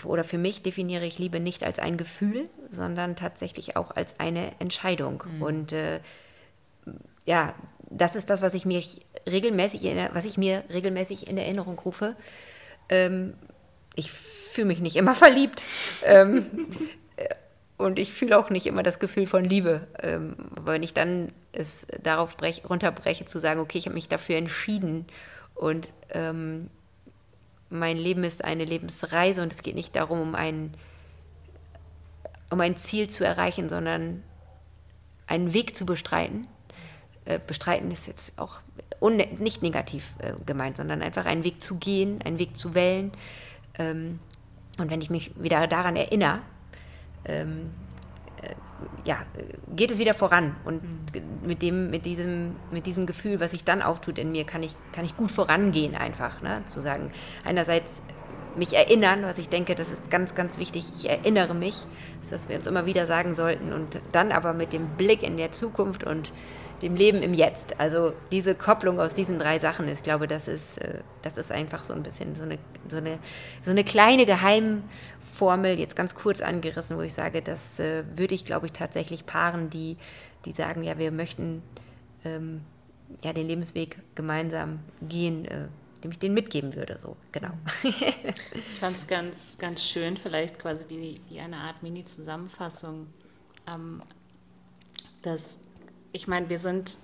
[0.04, 4.52] oder für mich definiere ich Liebe nicht als ein Gefühl, sondern tatsächlich auch als eine
[4.58, 5.22] Entscheidung.
[5.26, 5.42] Mhm.
[5.42, 6.00] Und äh,
[7.24, 7.54] ja,
[7.88, 8.82] das ist das, was ich mir
[9.30, 12.16] regelmäßig, in, was ich mir regelmäßig in Erinnerung rufe.
[12.88, 13.34] Ähm,
[13.94, 15.64] ich fühle mich nicht immer verliebt.
[16.04, 16.68] ähm,
[17.78, 19.86] und ich fühle auch nicht immer das Gefühl von Liebe.
[20.00, 24.36] Ähm, wenn ich dann es darauf brech, runterbreche, zu sagen, okay, ich habe mich dafür
[24.36, 25.06] entschieden
[25.54, 26.70] und ähm,
[27.68, 30.74] mein Leben ist eine Lebensreise und es geht nicht darum, um ein,
[32.50, 34.22] um ein Ziel zu erreichen, sondern
[35.26, 36.46] einen Weg zu bestreiten.
[37.24, 38.60] Äh, bestreiten ist jetzt auch
[39.00, 43.12] nicht negativ äh, gemeint, sondern einfach einen Weg zu gehen, einen Weg zu wählen.
[43.78, 44.20] Ähm,
[44.78, 46.40] und wenn ich mich wieder daran erinnere,
[47.26, 47.70] ähm,
[49.04, 49.18] ja,
[49.74, 50.56] geht es wieder voran.
[50.64, 51.46] Und mhm.
[51.46, 54.74] mit, dem, mit, diesem, mit diesem Gefühl, was sich dann auftut in mir, kann ich,
[54.92, 56.42] kann ich gut vorangehen einfach.
[56.42, 56.62] Ne?
[56.68, 57.10] Zu sagen,
[57.44, 58.02] einerseits
[58.56, 60.90] mich erinnern, was ich denke, das ist ganz, ganz wichtig.
[60.96, 61.76] Ich erinnere mich,
[62.30, 65.52] dass wir uns immer wieder sagen sollten und dann aber mit dem Blick in der
[65.52, 66.32] Zukunft und
[66.82, 67.80] dem Leben im Jetzt.
[67.80, 71.84] Also diese Kopplung aus diesen drei Sachen, ich glaube, das ist, äh, das ist einfach
[71.84, 72.58] so ein bisschen so eine,
[72.88, 73.18] so eine,
[73.62, 74.82] so eine kleine Geheim-
[75.36, 79.26] Formel jetzt ganz kurz angerissen, wo ich sage, das äh, würde ich, glaube ich, tatsächlich
[79.26, 79.96] paaren, die,
[80.44, 81.62] die sagen, ja, wir möchten
[82.24, 82.62] ähm,
[83.22, 85.68] ja, den Lebensweg gemeinsam gehen, äh,
[86.02, 86.98] dem ich den mitgeben würde.
[87.00, 87.52] So, genau.
[87.82, 93.06] ich fand es ganz, ganz schön, vielleicht quasi wie, wie eine Art Mini-Zusammenfassung,
[93.72, 94.02] ähm,
[95.22, 95.58] dass
[96.12, 96.96] ich meine, wir sind,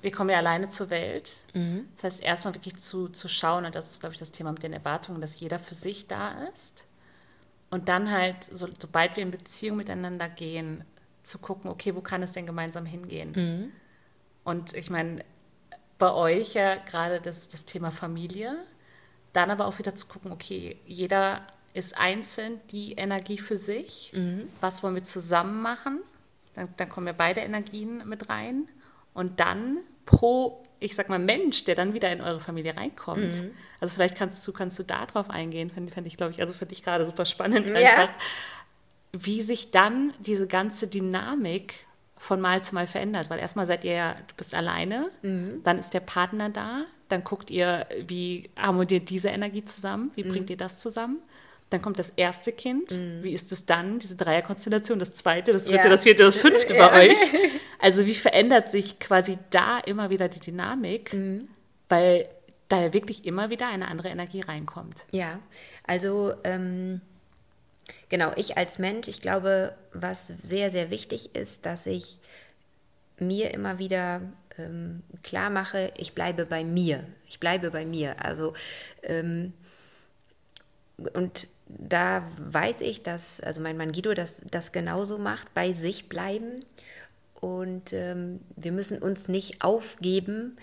[0.00, 1.44] wir kommen ja alleine zur Welt.
[1.54, 1.88] Mhm.
[1.96, 4.62] Das heißt, erstmal wirklich zu, zu schauen, und das ist, glaube ich, das Thema mit
[4.62, 6.84] den Erwartungen, dass jeder für sich da ist.
[7.70, 10.84] Und dann halt, so, sobald wir in Beziehung miteinander gehen,
[11.22, 13.32] zu gucken, okay, wo kann es denn gemeinsam hingehen?
[13.32, 13.72] Mhm.
[14.42, 15.24] Und ich meine,
[15.98, 18.56] bei euch ja gerade das, das Thema Familie,
[19.32, 24.12] dann aber auch wieder zu gucken, okay, jeder ist einzeln die Energie für sich.
[24.14, 24.48] Mhm.
[24.60, 26.00] Was wollen wir zusammen machen?
[26.54, 28.68] Dann, dann kommen ja beide Energien mit rein.
[29.14, 33.42] Und dann pro, ich sag mal, Mensch, der dann wieder in eure Familie reinkommt.
[33.42, 33.50] Mhm.
[33.80, 36.52] Also vielleicht kannst du, kannst du da drauf eingehen, fände fänd ich, glaube ich, also
[36.54, 37.76] für dich gerade super spannend Ja.
[37.76, 38.08] einfach,
[39.12, 41.74] wie sich dann diese ganze Dynamik
[42.16, 43.28] von Mal zu Mal verändert.
[43.30, 45.62] Weil erstmal seid ihr ja, du bist alleine, Mhm.
[45.64, 50.28] dann ist der Partner da, dann guckt ihr, wie harmoniert diese Energie zusammen, wie Mhm.
[50.28, 51.18] bringt ihr das zusammen?
[51.70, 52.90] Dann kommt das erste Kind.
[53.22, 55.88] Wie ist es dann, diese Dreierkonstellation, das zweite, das dritte, Ja.
[55.88, 56.88] das vierte, das fünfte Ja.
[56.88, 57.18] bei euch?
[57.82, 61.48] Also wie verändert sich quasi da immer wieder die Dynamik, Mhm.
[61.88, 62.28] weil
[62.68, 65.06] da ja wirklich immer wieder eine andere Energie reinkommt.
[65.12, 65.38] Ja,
[65.84, 67.00] also ähm,
[68.10, 72.18] genau, ich als Mensch, ich glaube, was sehr, sehr wichtig ist, dass ich
[73.18, 74.20] mir immer wieder
[74.58, 77.06] ähm, klar mache, ich bleibe bei mir.
[77.28, 78.22] Ich bleibe bei mir.
[78.22, 78.52] Also
[79.04, 79.54] ähm,
[81.14, 86.08] und da weiß ich, dass, also mein Mann Guido das, das genauso macht, bei sich
[86.08, 86.64] bleiben.
[87.40, 90.56] Und ähm, wir müssen uns nicht aufgeben,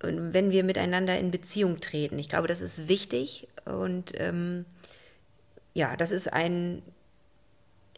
[0.00, 2.18] wenn wir miteinander in Beziehung treten.
[2.18, 4.64] Ich glaube, das ist wichtig und ähm,
[5.74, 6.82] ja, das ist ein,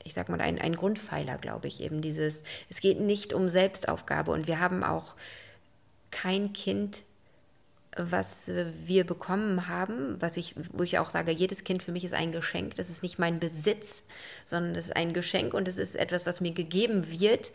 [0.04, 4.32] ich sag mal, ein, ein Grundpfeiler, glaube ich, eben dieses, es geht nicht um Selbstaufgabe
[4.32, 5.14] und wir haben auch
[6.10, 7.04] kein Kind,
[7.96, 8.50] was
[8.85, 12.33] wir bekommen haben, was ich, wo ich auch sage, jedes Kind für mich ist ein
[12.33, 12.74] Geschenk.
[12.74, 14.02] Das ist nicht mein Besitz,
[14.44, 17.52] sondern das ist ein Geschenk und es ist etwas, was mir gegeben wird,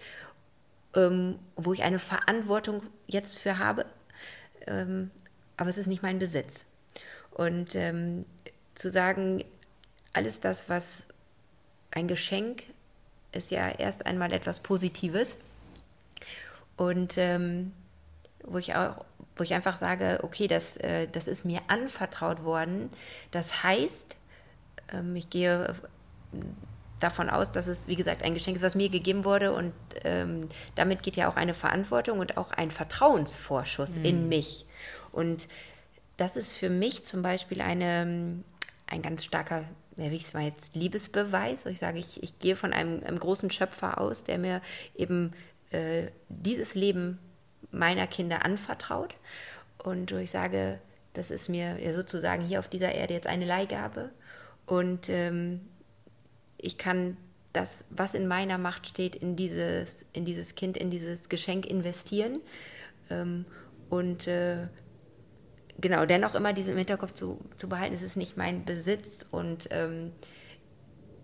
[0.95, 3.85] ähm, wo ich eine Verantwortung jetzt für habe.
[4.67, 5.11] Ähm,
[5.57, 6.65] aber es ist nicht mein Besitz.
[7.31, 8.25] Und ähm,
[8.75, 9.43] zu sagen,
[10.13, 11.03] alles das, was
[11.91, 12.63] ein Geschenk
[13.31, 15.37] ist ja erst einmal etwas Positives.
[16.77, 17.73] Und ähm,
[18.43, 22.89] wo ich auch, wo ich einfach sage, okay, das, äh, das ist mir anvertraut worden.
[23.31, 24.17] Das heißt,
[24.93, 25.75] ähm, ich gehe
[26.99, 29.73] davon aus, dass es, wie gesagt, ein Geschenk ist, was mir gegeben wurde und
[30.03, 34.65] ähm, damit geht ja auch eine Verantwortung und auch ein Vertrauensvorschuss in mich.
[35.11, 35.47] Und
[36.17, 38.43] das ist für mich zum Beispiel eine,
[38.87, 39.63] ein ganz starker,
[39.95, 41.65] wie ich es mal jetzt, Liebesbeweis.
[41.65, 44.61] Ich sage, ich, ich gehe von einem, einem großen Schöpfer aus, der mir
[44.95, 45.33] eben
[45.71, 47.19] äh, dieses Leben
[47.71, 49.15] meiner Kinder anvertraut.
[49.77, 50.79] Und wo ich sage,
[51.13, 54.11] das ist mir ja sozusagen hier auf dieser Erde jetzt eine Leihgabe.
[54.65, 55.61] Und ähm,
[56.57, 57.17] ich kann
[57.53, 62.41] das, was in meiner Macht steht, in dieses, in dieses Kind, in dieses Geschenk investieren.
[63.09, 63.45] Ähm,
[63.89, 64.67] und äh,
[65.79, 69.67] genau, dennoch immer diesen im Hinterkopf zu, zu behalten, es ist nicht mein Besitz und
[69.71, 70.11] ähm,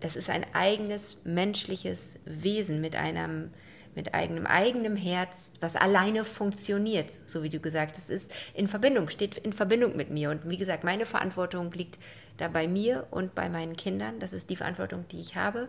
[0.00, 3.52] das ist ein eigenes menschliches Wesen mit einem
[3.96, 9.08] mit eigenem eigenem Herz, was alleine funktioniert, so wie du gesagt hast, ist in Verbindung,
[9.08, 10.30] steht in Verbindung mit mir.
[10.30, 11.98] Und wie gesagt, meine Verantwortung liegt
[12.36, 14.20] da bei mir und bei meinen Kindern.
[14.20, 15.68] Das ist die Verantwortung, die ich habe.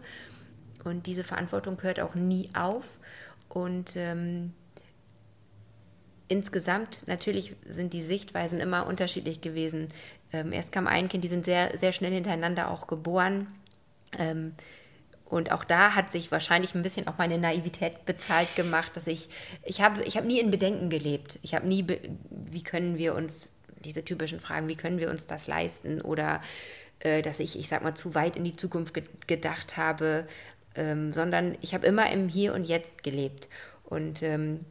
[0.83, 2.85] Und diese Verantwortung hört auch nie auf.
[3.47, 4.53] Und ähm,
[6.27, 9.87] insgesamt, natürlich sind die Sichtweisen immer unterschiedlich gewesen.
[10.33, 13.47] Ähm, erst kam ein Kind, die sind sehr, sehr schnell hintereinander auch geboren.
[14.17, 14.53] Ähm,
[15.29, 19.29] und auch da hat sich wahrscheinlich ein bisschen auch meine Naivität bezahlt gemacht, dass ich,
[19.63, 21.37] ich habe ich hab nie in Bedenken gelebt.
[21.41, 21.85] Ich habe nie,
[22.29, 23.49] wie können wir uns,
[23.83, 26.01] diese typischen Fragen, wie können wir uns das leisten?
[26.01, 26.41] Oder
[26.99, 30.27] äh, dass ich, ich sag mal, zu weit in die Zukunft ge gedacht habe,
[30.75, 33.49] ähm, sondern ich habe immer im Hier und Jetzt gelebt.
[33.83, 34.61] Und ähm,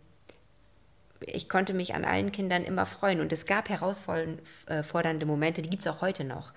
[1.20, 3.20] ich konnte mich an allen Kindern immer freuen.
[3.20, 6.52] Und es gab herausfordernde Momente, die gibt es auch heute noch.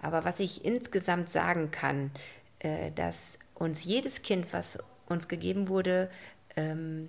[0.00, 2.12] Aber was ich insgesamt sagen kann,
[2.60, 6.10] äh, dass uns jedes Kind, was uns gegeben wurde,
[6.56, 7.08] ähm,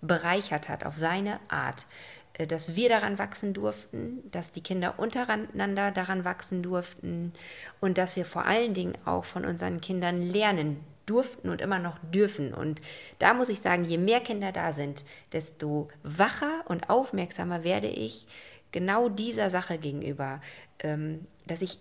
[0.00, 1.86] bereichert hat auf seine Art,
[2.34, 7.32] äh, dass wir daran wachsen durften, dass die Kinder untereinander daran wachsen durften
[7.80, 11.98] und dass wir vor allen Dingen auch von unseren Kindern lernen durften und immer noch
[11.98, 12.54] dürfen.
[12.54, 12.80] Und
[13.18, 18.28] da muss ich sagen, je mehr Kinder da sind, desto wacher und aufmerksamer werde ich
[18.70, 20.40] genau dieser Sache gegenüber,
[20.78, 21.78] ähm, dass ich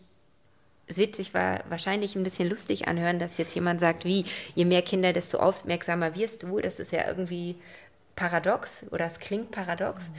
[0.90, 4.26] es wird sich wahrscheinlich ein bisschen lustig anhören, dass jetzt jemand sagt, wie,
[4.56, 6.60] je mehr Kinder, desto aufmerksamer wirst du.
[6.60, 7.56] Das ist ja irgendwie
[8.16, 10.10] paradox oder es klingt paradox.
[10.10, 10.16] Mhm.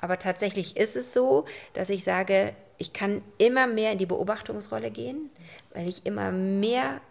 [0.00, 4.90] Aber tatsächlich ist es so, dass ich sage, ich kann immer mehr in die Beobachtungsrolle
[4.90, 5.30] gehen,
[5.74, 7.02] weil ich immer mehr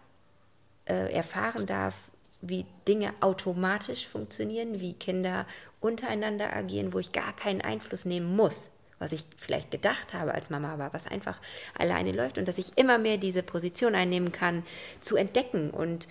[0.86, 1.94] äh, erfahren darf,
[2.40, 5.46] wie Dinge automatisch funktionieren, wie Kinder
[5.80, 10.50] untereinander agieren, wo ich gar keinen Einfluss nehmen muss, was ich vielleicht gedacht habe als
[10.50, 11.40] Mama, aber was einfach
[11.76, 14.64] alleine läuft und dass ich immer mehr diese Position einnehmen kann,
[15.00, 16.06] zu entdecken und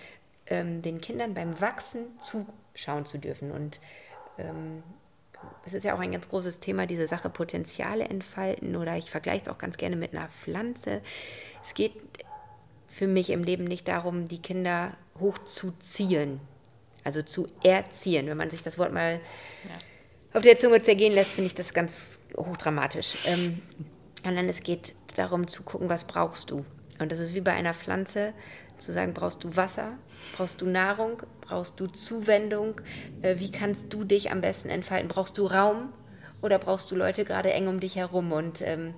[0.46, 3.50] ähm, den Kindern beim Wachsen zuschauen zu dürfen.
[3.50, 3.80] Und
[4.38, 4.82] ähm,
[5.64, 9.44] es ist ja auch ein ganz großes Thema, diese Sache Potenziale entfalten oder ich vergleiche
[9.44, 11.00] es auch ganz gerne mit einer Pflanze.
[11.62, 11.94] Es geht
[12.88, 16.40] für mich im Leben nicht darum, die Kinder hochzuziehen,
[17.02, 18.26] also zu erziehen.
[18.26, 19.20] Wenn man sich das Wort mal
[19.64, 19.70] ja.
[20.34, 23.14] Auf der Zunge zergehen lässt, finde ich das ganz hochdramatisch.
[23.26, 23.62] Ähm,
[24.22, 26.64] sondern es geht darum zu gucken, was brauchst du.
[26.98, 28.32] Und das ist wie bei einer Pflanze,
[28.78, 29.92] zu sagen, brauchst du Wasser,
[30.36, 32.80] brauchst du Nahrung, brauchst du Zuwendung,
[33.22, 35.92] äh, wie kannst du dich am besten entfalten, brauchst du Raum
[36.42, 38.94] oder brauchst du Leute gerade eng um dich herum und ähm,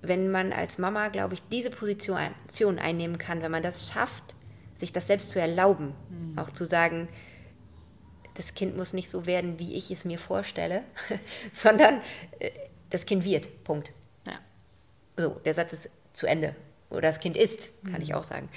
[0.00, 4.34] wenn man als Mama, glaube ich, diese Position einnehmen kann, wenn man das schafft,
[4.78, 6.38] sich das selbst zu erlauben, mhm.
[6.38, 7.08] auch zu sagen,
[8.34, 10.82] das Kind muss nicht so werden, wie ich es mir vorstelle,
[11.54, 12.00] sondern
[12.38, 12.50] äh,
[12.90, 13.64] das Kind wird.
[13.64, 13.90] Punkt.
[14.26, 14.38] Ja.
[15.16, 16.54] So, der Satz ist zu Ende.
[16.90, 18.02] Oder das Kind ist, kann mhm.
[18.02, 18.50] ich auch sagen.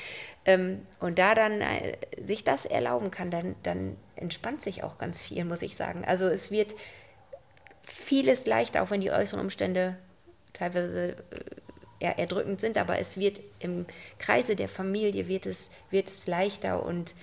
[0.45, 5.23] Ähm, und da dann äh, sich das erlauben kann, dann, dann entspannt sich auch ganz
[5.23, 6.03] viel, muss ich sagen.
[6.05, 6.75] Also es wird
[7.83, 9.95] vieles leichter, auch wenn die äußeren Umstände
[10.51, 11.15] teilweise äh,
[11.99, 13.85] erdrückend sind, aber es wird im
[14.19, 17.15] Kreise der Familie wird es, wird es leichter und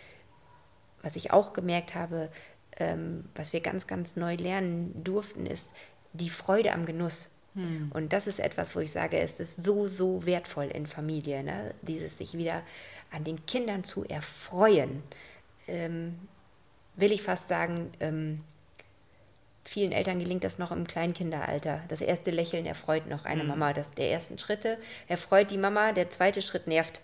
[1.03, 2.31] was ich auch gemerkt habe,
[2.79, 5.73] ähm, was wir ganz, ganz neu lernen durften, ist
[6.13, 7.29] die Freude am Genuss.
[7.55, 7.91] Hm.
[7.93, 11.75] Und das ist etwas, wo ich sage, es ist so, so wertvoll in Familie, ne?
[11.83, 12.63] dieses sich wieder
[13.11, 15.03] an den Kindern zu erfreuen.
[15.69, 16.19] Ähm,
[16.97, 18.41] will ich fast sagen, ähm,
[19.65, 21.83] vielen Eltern gelingt das noch im Kleinkinderalter.
[21.89, 23.51] Das erste Lächeln erfreut noch eine mhm.
[23.51, 23.73] Mama.
[23.73, 27.01] Das der ersten Schritte erfreut die Mama, der zweite Schritt nervt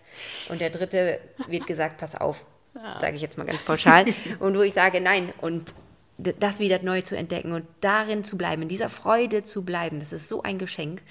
[0.49, 2.45] und der dritte wird gesagt, pass auf,
[2.83, 3.01] ja.
[3.01, 4.07] sage ich jetzt mal ganz pauschal.
[4.39, 5.75] und wo ich sage, nein und
[6.19, 10.13] das wieder neu zu entdecken und darin zu bleiben, in dieser Freude zu bleiben, das
[10.13, 11.03] ist so ein Geschenk.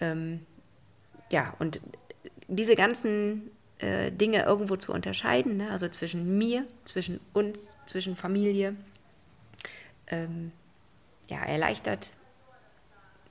[0.00, 0.44] Ähm,
[1.30, 1.80] ja, und
[2.48, 5.70] diese ganzen äh, Dinge irgendwo zu unterscheiden, ne?
[5.70, 8.74] also zwischen mir, zwischen uns, zwischen Familie,
[10.08, 10.50] ähm,
[11.28, 12.10] ja, erleichtert,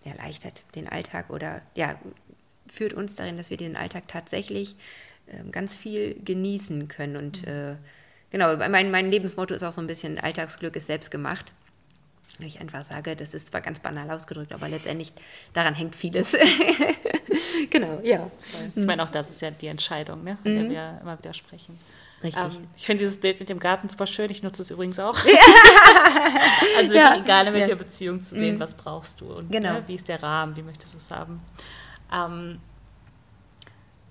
[0.04, 2.00] erleichtert den Alltag oder ja,
[2.68, 4.76] führt uns darin, dass wir den Alltag tatsächlich
[5.52, 7.18] ganz viel genießen können.
[7.18, 7.48] Und mhm.
[7.48, 7.76] äh,
[8.32, 11.52] genau, mein, mein Lebensmotto ist auch so ein bisschen, Alltagsglück ist selbst gemacht.
[12.40, 15.14] Ich einfach sage, das ist zwar ganz banal ausgedrückt, aber letztendlich
[15.54, 16.36] daran hängt vieles.
[17.70, 18.30] genau, ja.
[18.76, 20.70] Ich meine, auch das ist ja die Entscheidung, ne, von der mhm.
[20.70, 21.80] wir immer wieder sprechen.
[22.24, 22.44] Richtig.
[22.44, 24.30] Ähm, ich finde dieses Bild mit dem Garten super schön.
[24.32, 25.24] Ich nutze es übrigens auch.
[25.26, 25.34] Ja.
[26.78, 27.18] also ja.
[27.18, 27.76] egal in welcher ja.
[27.76, 28.60] Beziehung zu sehen, mhm.
[28.60, 29.74] was brauchst du und genau.
[29.74, 31.42] ne, wie ist der Rahmen, wie möchtest du es haben.
[32.12, 32.60] Ähm,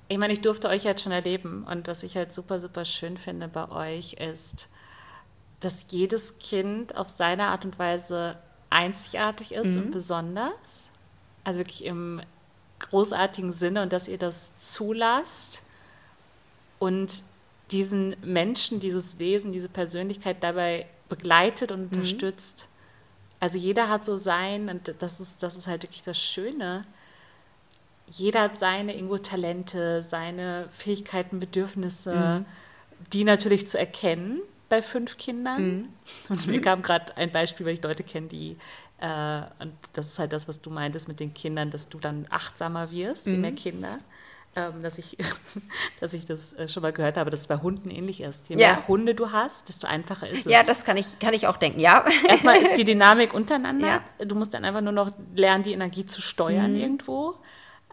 [0.08, 3.16] ich meine, ich durfte euch jetzt schon erleben und was ich halt super, super schön
[3.16, 4.68] finde bei euch ist,
[5.60, 8.36] dass jedes Kind auf seine Art und Weise
[8.70, 9.84] einzigartig ist mhm.
[9.84, 10.90] und besonders.
[11.42, 12.20] Also wirklich im
[12.80, 15.62] großartigen Sinne und dass ihr das zulasst
[16.78, 17.22] und
[17.70, 21.86] diesen Menschen, dieses Wesen, diese Persönlichkeit dabei begleitet und mhm.
[21.86, 22.68] unterstützt.
[23.40, 26.84] Also jeder hat so sein, und das ist, das ist halt wirklich das Schöne.
[28.06, 32.44] Jeder hat seine irgendwo Talente, seine Fähigkeiten, Bedürfnisse, mhm.
[33.12, 35.62] die natürlich zu erkennen bei fünf Kindern.
[35.62, 35.88] Mhm.
[36.28, 38.56] Und mir kam gerade ein Beispiel, weil ich Leute kenne, die,
[39.00, 42.26] äh, und das ist halt das, was du meintest mit den Kindern, dass du dann
[42.30, 43.56] achtsamer wirst, je mehr mhm.
[43.56, 43.98] Kinder
[44.56, 45.16] ähm, dass, ich,
[46.00, 48.48] dass ich das äh, schon mal gehört habe, dass es bei Hunden ähnlich ist.
[48.48, 48.72] Je ja.
[48.72, 50.52] mehr Hunde du hast, desto einfacher ist es.
[50.52, 52.04] Ja, das kann ich, kann ich auch denken, ja.
[52.28, 54.02] Erstmal ist die Dynamik untereinander.
[54.18, 54.24] Ja.
[54.24, 56.80] Du musst dann einfach nur noch lernen, die Energie zu steuern mhm.
[56.80, 57.34] irgendwo.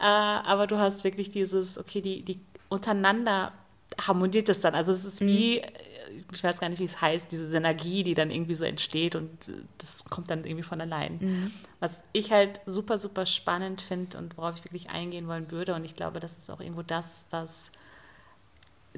[0.01, 3.53] Äh, aber du hast wirklich dieses, okay, die, die untereinander
[3.99, 4.73] harmoniert es dann.
[4.73, 5.91] Also es ist wie, mhm
[6.31, 9.29] ich weiß gar nicht, wie es heißt, diese Synergie, die dann irgendwie so entsteht und
[9.77, 11.17] das kommt dann irgendwie von allein.
[11.19, 11.51] Mhm.
[11.79, 15.85] Was ich halt super, super spannend finde und worauf ich wirklich eingehen wollen würde und
[15.85, 17.71] ich glaube, das ist auch irgendwo das, was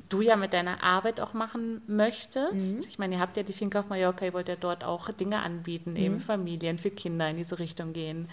[0.09, 2.77] du ja mit deiner Arbeit auch machen möchtest.
[2.77, 2.85] Mhm.
[2.87, 5.41] Ich meine, ihr habt ja die Finca auf Mallorca, ihr wollt ja dort auch Dinge
[5.41, 5.97] anbieten, mhm.
[5.97, 8.29] eben Familien, für Kinder in diese Richtung gehen.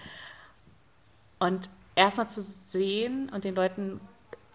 [1.39, 4.01] Und erstmal zu sehen und den Leuten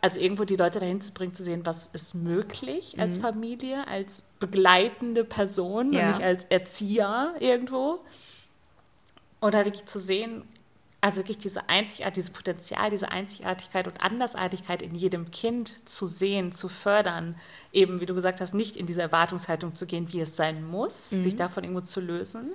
[0.05, 3.21] also irgendwo die Leute dahin zu bringen, zu sehen, was ist möglich als mhm.
[3.23, 6.01] Familie, als begleitende Person ja.
[6.01, 8.01] und nicht als Erzieher irgendwo.
[9.41, 10.43] Oder wirklich zu sehen,
[11.01, 16.51] also wirklich diese Einzigartigkeit, dieses Potenzial, diese Einzigartigkeit und Andersartigkeit in jedem Kind zu sehen,
[16.51, 17.35] zu fördern,
[17.73, 21.11] eben, wie du gesagt hast, nicht in diese Erwartungshaltung zu gehen, wie es sein muss,
[21.11, 21.23] mhm.
[21.23, 22.53] sich davon irgendwo zu lösen.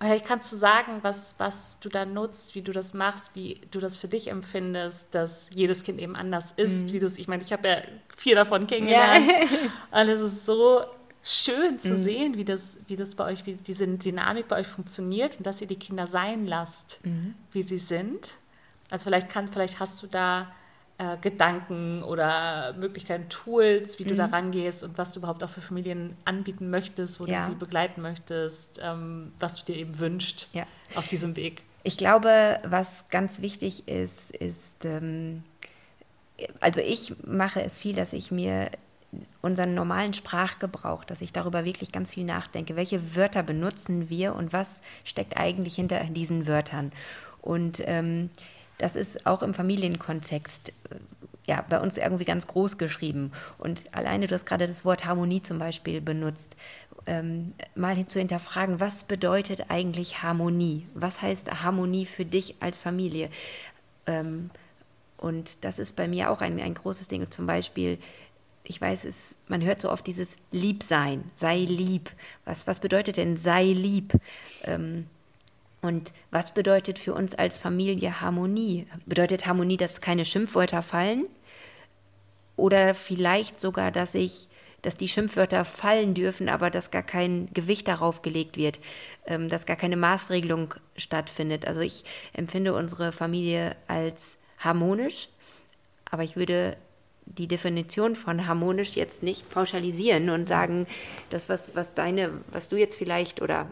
[0.00, 3.80] Vielleicht kannst du sagen, was, was du da nutzt, wie du das machst, wie du
[3.80, 6.92] das für dich empfindest, dass jedes Kind eben anders ist, mhm.
[6.92, 7.76] wie du es, ich meine, ich habe ja
[8.16, 10.00] vier davon kennengelernt ja.
[10.00, 10.82] und es ist so
[11.22, 12.02] schön zu mhm.
[12.02, 15.60] sehen, wie das, wie das bei euch, wie diese Dynamik bei euch funktioniert und dass
[15.60, 17.34] ihr die Kinder sein lasst, mhm.
[17.52, 18.34] wie sie sind.
[18.90, 20.52] Also vielleicht kann, vielleicht hast du da
[20.98, 24.18] äh, Gedanken oder Möglichkeiten, Tools, wie du mhm.
[24.18, 27.38] da rangehst und was du überhaupt auch für Familien anbieten möchtest, wo ja.
[27.38, 30.66] du sie begleiten möchtest, ähm, was du dir eben wünschst ja.
[30.96, 31.62] auf diesem Weg.
[31.84, 35.44] Ich glaube, was ganz wichtig ist, ist, ähm,
[36.60, 38.70] also ich mache es viel, dass ich mir
[39.40, 42.76] unseren normalen Sprachgebrauch, dass ich darüber wirklich ganz viel nachdenke.
[42.76, 46.92] Welche Wörter benutzen wir und was steckt eigentlich hinter diesen Wörtern?
[47.40, 48.30] Und ähm,
[48.78, 50.96] das ist auch im Familienkontext äh,
[51.46, 53.32] ja, bei uns irgendwie ganz groß geschrieben.
[53.56, 56.56] Und alleine, du hast gerade das Wort Harmonie zum Beispiel benutzt,
[57.06, 60.86] ähm, mal zu hinterfragen, was bedeutet eigentlich Harmonie?
[60.94, 63.30] Was heißt Harmonie für dich als Familie?
[64.06, 64.50] Ähm,
[65.16, 67.30] und das ist bei mir auch ein, ein großes Ding.
[67.30, 67.98] Zum Beispiel,
[68.62, 72.10] ich weiß, es, man hört so oft dieses Liebsein, sei lieb.
[72.44, 74.12] Was, was bedeutet denn sei lieb?
[74.64, 75.06] Ähm,
[75.80, 78.86] und was bedeutet für uns als Familie Harmonie?
[79.06, 81.28] Bedeutet Harmonie, dass keine Schimpfwörter fallen?
[82.56, 84.48] Oder vielleicht sogar, dass ich,
[84.82, 88.80] dass die Schimpfwörter fallen dürfen, aber dass gar kein Gewicht darauf gelegt wird,
[89.26, 91.66] ähm, dass gar keine Maßregelung stattfindet.
[91.66, 95.28] Also ich empfinde unsere Familie als harmonisch,
[96.10, 96.76] aber ich würde
[97.26, 100.86] die Definition von harmonisch jetzt nicht pauschalisieren und sagen,
[101.30, 103.70] das, was, was deine, was du jetzt vielleicht oder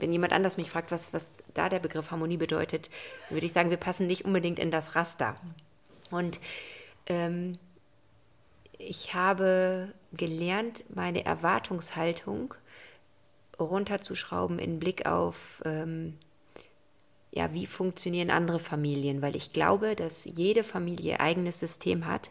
[0.00, 2.90] wenn jemand anders mich fragt, was, was da der Begriff Harmonie bedeutet,
[3.30, 5.34] würde ich sagen, wir passen nicht unbedingt in das Raster.
[6.10, 6.40] Und
[7.06, 7.52] ähm,
[8.78, 12.54] ich habe gelernt, meine Erwartungshaltung
[13.58, 16.18] runterzuschrauben in Blick auf, ähm,
[17.30, 22.30] ja, wie funktionieren andere Familien, weil ich glaube, dass jede Familie eigenes System hat.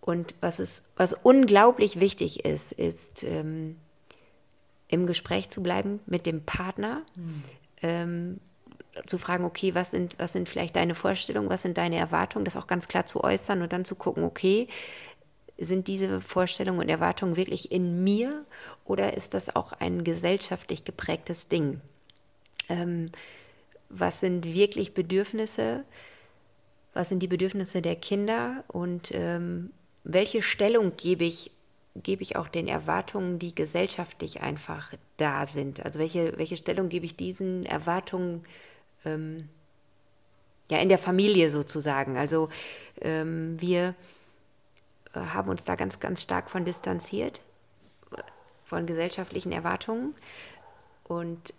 [0.00, 3.76] Und was, ist, was unglaublich wichtig ist, ist, ähm,
[4.88, 7.44] im Gespräch zu bleiben mit dem Partner, mhm.
[7.82, 8.40] ähm,
[9.06, 12.56] zu fragen, okay, was sind, was sind vielleicht deine Vorstellungen, was sind deine Erwartungen, das
[12.56, 14.68] auch ganz klar zu äußern und dann zu gucken, okay,
[15.58, 18.44] sind diese Vorstellungen und Erwartungen wirklich in mir
[18.84, 21.80] oder ist das auch ein gesellschaftlich geprägtes Ding?
[22.68, 23.10] Ähm,
[23.88, 25.84] was sind wirklich Bedürfnisse?
[26.94, 29.70] Was sind die Bedürfnisse der Kinder und ähm,
[30.04, 31.50] welche Stellung gebe ich
[32.02, 35.84] gebe ich auch den Erwartungen, die gesellschaftlich einfach da sind?
[35.84, 38.44] Also welche, welche Stellung gebe ich diesen Erwartungen
[39.04, 39.48] ähm,
[40.70, 42.16] ja in der Familie sozusagen?
[42.16, 42.48] Also
[43.00, 43.94] ähm, wir
[45.14, 47.40] äh, haben uns da ganz, ganz stark von distanziert,
[48.64, 50.14] von gesellschaftlichen Erwartungen
[51.04, 51.54] und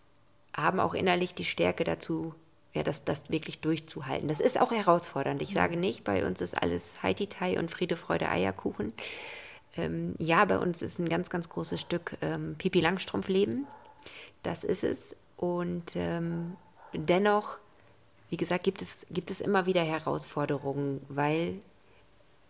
[0.55, 2.33] haben auch innerlich die Stärke dazu,
[2.73, 4.27] ja, das, das wirklich durchzuhalten.
[4.27, 5.41] Das ist auch herausfordernd.
[5.41, 8.93] Ich sage nicht, bei uns ist alles Haiti-Tai und Friede, Freude, Eierkuchen
[9.77, 13.67] ähm, ja, bei uns ist ein ganz, ganz großes Stück ähm, Pipi Langstrumpf-Leben.
[14.43, 15.15] Das ist es.
[15.37, 16.55] Und ähm,
[16.93, 17.59] dennoch,
[18.29, 21.59] wie gesagt, gibt es, gibt es immer wieder Herausforderungen, weil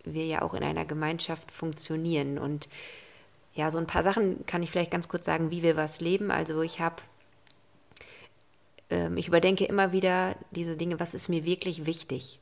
[0.04, 2.38] wir ja auch in einer Gemeinschaft funktionieren.
[2.38, 2.68] Und
[3.54, 6.30] ja, so ein paar Sachen kann ich vielleicht ganz kurz sagen, wie wir was leben.
[6.30, 6.96] Also ich habe,
[8.88, 12.40] ähm, ich überdenke immer wieder diese Dinge, was ist mir wirklich wichtig?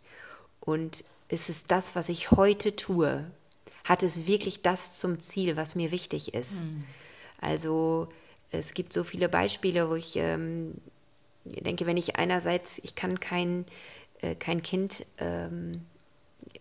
[0.60, 3.30] Und ist es das, was ich heute tue,
[3.88, 6.60] hat es wirklich das zum Ziel, was mir wichtig ist.
[6.62, 6.84] Mhm.
[7.40, 8.08] Also
[8.50, 10.74] es gibt so viele Beispiele, wo ich ähm,
[11.44, 13.64] denke, wenn ich einerseits, ich kann kein,
[14.20, 15.86] äh, kein Kind ähm,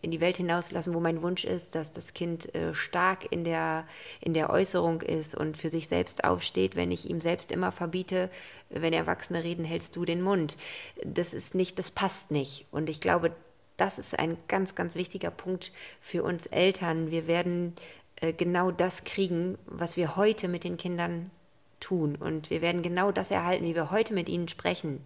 [0.02, 3.86] in die Welt hinauslassen, wo mein Wunsch ist, dass das Kind äh, stark in der,
[4.22, 8.30] in der Äußerung ist und für sich selbst aufsteht, wenn ich ihm selbst immer verbiete,
[8.70, 10.56] wenn Erwachsene reden, hältst du den Mund.
[11.04, 12.68] Das ist nicht, das passt nicht.
[12.72, 13.34] Und ich glaube,
[13.78, 17.12] das ist ein ganz, ganz wichtiger Punkt für uns Eltern.
[17.12, 17.76] Wir werden
[18.18, 21.32] äh, genau das kriegen, was wir heute mit den Kindern
[21.80, 22.16] tun.
[22.16, 25.02] Und wir werden genau das erhalten, wie wir heute mit ihnen sprechen.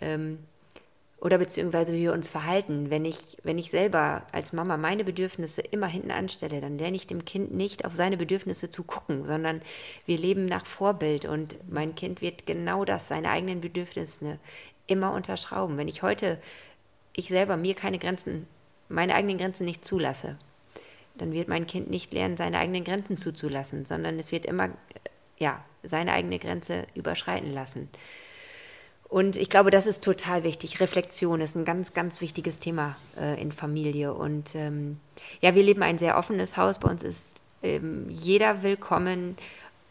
[0.00, 0.38] Ähm,
[1.24, 2.90] oder beziehungsweise wie wir uns verhalten.
[2.90, 7.06] Wenn ich, wenn ich selber als Mama meine Bedürfnisse immer hinten anstelle, dann lerne ich
[7.06, 9.62] dem Kind nicht auf seine Bedürfnisse zu gucken, sondern
[10.04, 14.38] wir leben nach Vorbild und mein Kind wird genau das, seine eigenen Bedürfnisse
[14.86, 15.78] immer unterschrauben.
[15.78, 16.38] Wenn ich heute
[17.14, 18.46] ich selber mir keine Grenzen,
[18.88, 20.36] meine eigenen Grenzen nicht zulasse,
[21.16, 24.70] dann wird mein Kind nicht lernen, seine eigenen Grenzen zuzulassen, sondern es wird immer
[25.38, 27.88] ja, seine eigene Grenze überschreiten lassen.
[29.08, 30.80] Und ich glaube, das ist total wichtig.
[30.80, 34.12] Reflexion ist ein ganz, ganz wichtiges Thema äh, in Familie.
[34.12, 34.98] Und ähm,
[35.40, 36.78] ja, wir leben ein sehr offenes Haus.
[36.78, 39.36] Bei uns ist ähm, jeder willkommen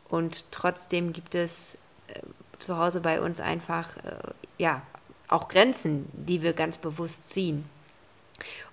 [0.09, 2.19] und trotzdem gibt es äh,
[2.59, 4.81] zu Hause bei uns einfach, äh, ja,
[5.27, 7.65] auch Grenzen, die wir ganz bewusst ziehen.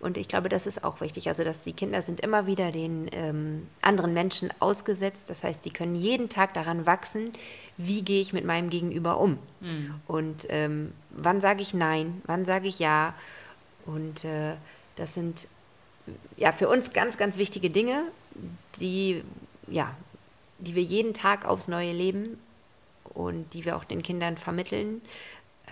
[0.00, 1.28] Und ich glaube, das ist auch wichtig.
[1.28, 5.28] Also, dass die Kinder sind immer wieder den ähm, anderen Menschen ausgesetzt.
[5.28, 7.32] Das heißt, die können jeden Tag daran wachsen,
[7.76, 9.38] wie gehe ich mit meinem Gegenüber um.
[9.60, 9.94] Mhm.
[10.06, 13.14] Und ähm, wann sage ich Nein, wann sage ich Ja.
[13.86, 14.54] Und äh,
[14.96, 15.46] das sind
[16.36, 18.02] ja für uns ganz, ganz wichtige Dinge,
[18.80, 19.22] die,
[19.66, 19.94] ja,
[20.58, 22.38] die wir jeden Tag aufs Neue leben
[23.14, 25.02] und die wir auch den Kindern vermitteln.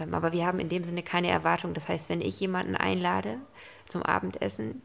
[0.00, 1.74] Ähm, aber wir haben in dem Sinne keine Erwartung.
[1.74, 3.38] Das heißt, wenn ich jemanden einlade,
[3.88, 4.82] zum Abendessen.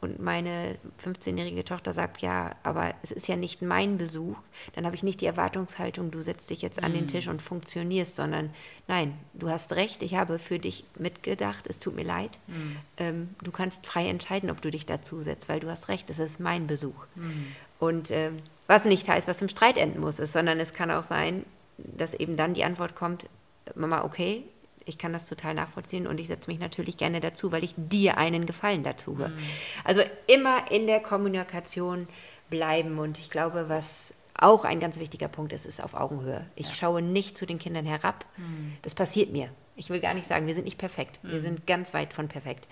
[0.00, 4.36] Und meine 15-jährige Tochter sagt, ja, aber es ist ja nicht mein Besuch.
[4.74, 7.08] Dann habe ich nicht die Erwartungshaltung, du setzt dich jetzt an den mm.
[7.08, 8.50] Tisch und funktionierst, sondern
[8.88, 12.36] nein, du hast recht, ich habe für dich mitgedacht, es tut mir leid.
[12.48, 12.52] Mm.
[12.96, 16.18] Ähm, du kannst frei entscheiden, ob du dich dazu setzt, weil du hast recht, es
[16.18, 17.06] ist mein Besuch.
[17.14, 17.30] Mm.
[17.78, 21.04] Und ähm, was nicht heißt, was im Streit enden muss, ist, sondern es kann auch
[21.04, 21.44] sein,
[21.78, 23.28] dass eben dann die Antwort kommt,
[23.74, 24.44] Mama, okay,
[24.84, 28.18] ich kann das total nachvollziehen und ich setze mich natürlich gerne dazu, weil ich dir
[28.18, 29.28] einen Gefallen dazu tue.
[29.28, 29.38] Mhm.
[29.84, 32.08] Also immer in der Kommunikation
[32.50, 36.44] bleiben und ich glaube, was auch ein ganz wichtiger Punkt ist, ist auf Augenhöhe.
[36.56, 36.74] Ich ja.
[36.74, 38.26] schaue nicht zu den Kindern herab.
[38.36, 38.76] Mhm.
[38.82, 39.48] Das passiert mir.
[39.76, 41.22] Ich will gar nicht sagen, wir sind nicht perfekt.
[41.22, 41.30] Mhm.
[41.30, 42.66] Wir sind ganz weit von perfekt.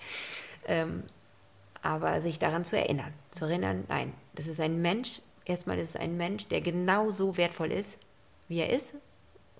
[0.67, 1.03] Ähm,
[1.81, 5.95] aber sich daran zu erinnern, zu erinnern, nein, das ist ein Mensch, erstmal ist es
[5.95, 7.97] ein Mensch, der genauso wertvoll ist,
[8.47, 8.93] wie er ist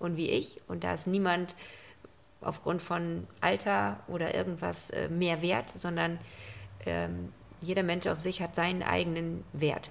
[0.02, 0.60] und wie ich.
[0.68, 1.54] Und da ist niemand
[2.40, 6.18] aufgrund von Alter oder irgendwas äh, mehr wert, sondern
[6.84, 9.90] ähm, jeder Mensch auf sich hat seinen eigenen Wert.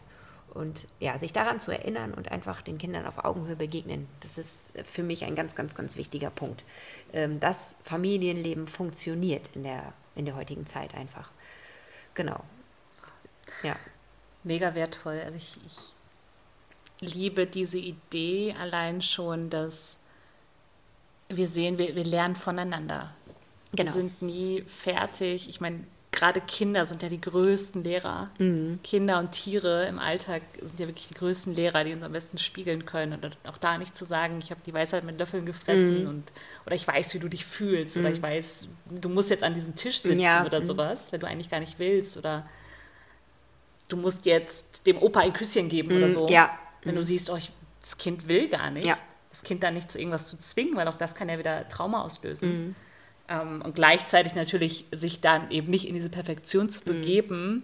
[0.54, 4.74] Und ja, sich daran zu erinnern und einfach den Kindern auf Augenhöhe begegnen, das ist
[4.84, 6.66] für mich ein ganz, ganz, ganz wichtiger Punkt.
[7.14, 11.32] Ähm, dass Familienleben funktioniert in der, in der heutigen Zeit einfach.
[12.16, 12.44] Genau.
[13.64, 13.78] Ja.
[14.44, 15.22] Mega wertvoll.
[15.24, 20.01] Also ich, ich liebe diese Idee allein schon, dass
[21.38, 23.12] wir sehen, wir, wir lernen voneinander.
[23.74, 23.88] Genau.
[23.88, 25.50] Wir sind nie fertig.
[25.50, 28.30] Ich meine, gerade Kinder sind ja die größten Lehrer.
[28.38, 28.80] Mhm.
[28.84, 32.38] Kinder und Tiere im Alltag sind ja wirklich die größten Lehrer, die uns am besten
[32.38, 33.14] spiegeln können.
[33.14, 36.10] Und auch da nicht zu sagen, ich habe die Weisheit mit Löffeln gefressen mhm.
[36.10, 36.32] und
[36.66, 38.06] oder ich weiß, wie du dich fühlst mhm.
[38.06, 40.46] oder ich weiß, du musst jetzt an diesem Tisch sitzen ja.
[40.46, 40.66] oder mhm.
[40.66, 42.44] sowas, wenn du eigentlich gar nicht willst oder
[43.88, 46.14] du musst jetzt dem Opa ein Küsschen geben oder mhm.
[46.14, 46.28] so.
[46.28, 46.58] Ja.
[46.84, 47.06] Wenn du mhm.
[47.06, 48.86] siehst, oh, ich, das Kind will gar nicht.
[48.86, 48.98] Ja
[49.32, 52.04] das Kind dann nicht zu irgendwas zu zwingen, weil auch das kann ja wieder Trauma
[52.04, 52.50] auslösen.
[52.50, 52.76] Mhm.
[53.28, 56.86] Ähm, und gleichzeitig natürlich sich dann eben nicht in diese Perfektion zu mhm.
[56.86, 57.64] begeben mhm.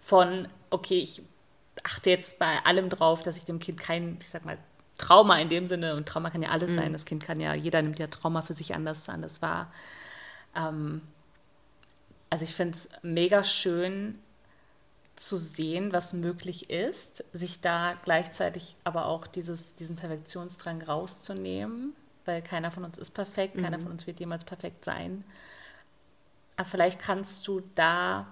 [0.00, 1.22] von, okay, ich
[1.82, 4.58] achte jetzt bei allem drauf, dass ich dem Kind kein, ich sag mal,
[4.96, 6.76] Trauma in dem Sinne, und Trauma kann ja alles mhm.
[6.76, 9.72] sein, das Kind kann ja, jeder nimmt ja Trauma für sich anders, anders wahr.
[10.54, 11.00] Ähm,
[12.28, 14.18] also ich finde es mega schön,
[15.20, 21.94] zu sehen, was möglich ist, sich da gleichzeitig aber auch dieses, diesen Perfektionsdrang rauszunehmen,
[22.24, 23.62] weil keiner von uns ist perfekt, mhm.
[23.62, 25.24] keiner von uns wird jemals perfekt sein.
[26.56, 28.28] Aber vielleicht kannst du da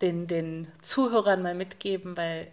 [0.00, 2.50] den, den Zuhörern mal mitgeben, weil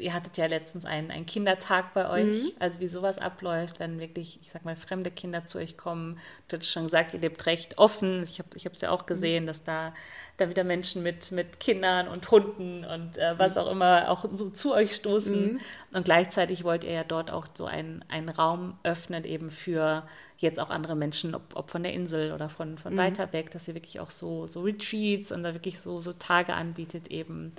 [0.00, 2.52] ihr hattet ja letztens einen, einen Kindertag bei euch, mhm.
[2.58, 6.18] also wie sowas abläuft, wenn wirklich, ich sag mal, fremde Kinder zu euch kommen.
[6.48, 8.22] Du hast schon gesagt, ihr lebt recht offen.
[8.24, 9.46] Ich habe es ja auch gesehen, mhm.
[9.48, 9.94] dass da,
[10.36, 13.60] da wieder Menschen mit, mit Kindern und Hunden und äh, was mhm.
[13.60, 15.54] auch immer auch so zu euch stoßen.
[15.54, 15.60] Mhm.
[15.92, 20.06] Und gleichzeitig wollt ihr ja dort auch so einen, einen Raum öffnen, eben für
[20.38, 22.98] jetzt auch andere Menschen, ob, ob von der Insel oder von, von mhm.
[22.98, 26.54] weiter weg, dass ihr wirklich auch so, so Retreats und da wirklich so, so Tage
[26.54, 27.52] anbietet, eben.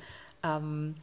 [0.43, 0.95] Ähm,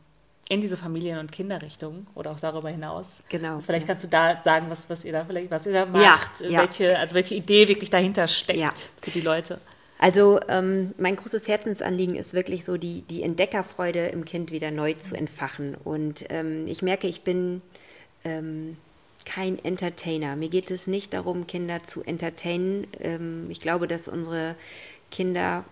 [0.48, 3.22] in diese Familien- und Kinderrichtung oder auch darüber hinaus.
[3.28, 3.56] Genau.
[3.56, 3.94] Also vielleicht ja.
[3.94, 6.84] kannst du da sagen, was, was ihr da vielleicht, was ihr da macht, ja, welche,
[6.92, 6.98] ja.
[6.98, 9.58] also welche Idee wirklich dahinter steckt für die Leute.
[9.98, 14.92] Also ähm, mein großes Herzensanliegen ist wirklich so, die, die Entdeckerfreude im Kind wieder neu
[14.92, 15.74] zu entfachen.
[15.74, 17.62] Und ähm, ich merke, ich bin
[18.24, 18.76] ähm,
[19.24, 20.36] kein Entertainer.
[20.36, 22.86] Mir geht es nicht darum, Kinder zu entertainen.
[23.00, 24.54] Ähm, ich glaube, dass unsere
[25.10, 25.64] Kinder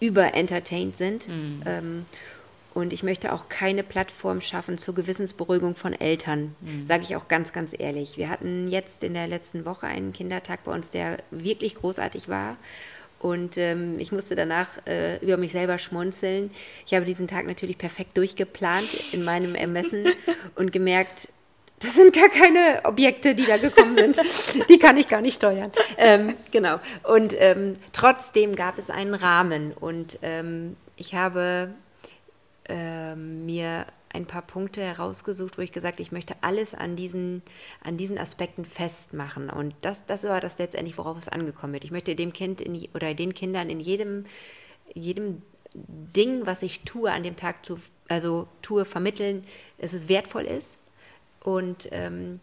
[0.00, 1.28] überentertained sind.
[1.28, 2.04] Mhm.
[2.74, 6.86] Und ich möchte auch keine Plattform schaffen zur Gewissensberuhigung von Eltern, mhm.
[6.86, 8.16] sage ich auch ganz, ganz ehrlich.
[8.16, 12.56] Wir hatten jetzt in der letzten Woche einen Kindertag bei uns, der wirklich großartig war.
[13.18, 16.50] Und ähm, ich musste danach äh, über mich selber schmunzeln.
[16.86, 20.06] Ich habe diesen Tag natürlich perfekt durchgeplant in meinem Ermessen
[20.56, 21.28] und gemerkt,
[21.78, 24.20] das sind gar keine Objekte, die da gekommen sind.
[24.68, 25.72] Die kann ich gar nicht steuern.
[25.98, 26.78] Ähm, genau.
[27.02, 29.72] Und ähm, trotzdem gab es einen Rahmen.
[29.72, 31.74] Und ähm, ich habe
[32.72, 37.42] äh, mir ein paar Punkte herausgesucht, wo ich gesagt ich möchte alles an diesen,
[37.82, 39.50] an diesen Aspekten festmachen.
[39.50, 41.84] Und das, das war das letztendlich, worauf es angekommen wird.
[41.84, 44.26] Ich möchte dem Kind in, oder den Kindern in jedem,
[44.94, 45.42] jedem
[45.74, 49.44] Ding, was ich tue, an dem Tag zu, also tue, vermitteln,
[49.78, 50.78] dass es wertvoll ist,
[51.44, 52.40] Und ähm,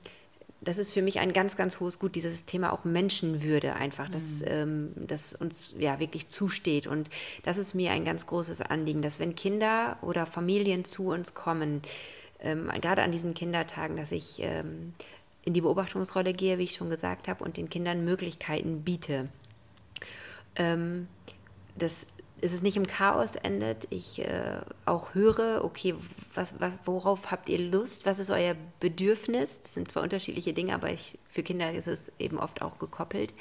[0.62, 4.42] das ist für mich ein ganz, ganz hohes Gut, dieses Thema auch Menschenwürde einfach, dass
[4.42, 4.46] mhm.
[4.48, 6.88] ähm, das uns ja wirklich zusteht.
[6.88, 7.10] Und
[7.44, 11.82] das ist mir ein ganz großes Anliegen, dass wenn Kinder oder Familien zu uns kommen,
[12.42, 14.94] ähm, gerade an diesen Kindertagen, dass ich ähm,
[15.46, 19.30] in die Beobachtungsrolle gehe, wie ich schon gesagt habe, und den Kindern Möglichkeiten biete.
[20.56, 21.08] Ähm,
[21.78, 22.06] das
[22.42, 23.88] ist es nicht im Chaos endet.
[23.90, 25.96] Ich äh, auch höre, okay,
[26.36, 28.06] was, was, worauf habt ihr Lust?
[28.06, 29.62] Was ist euer Bedürfnis?
[29.62, 33.34] Das sind zwar unterschiedliche Dinge, aber ich, für Kinder ist es eben oft auch gekoppelt.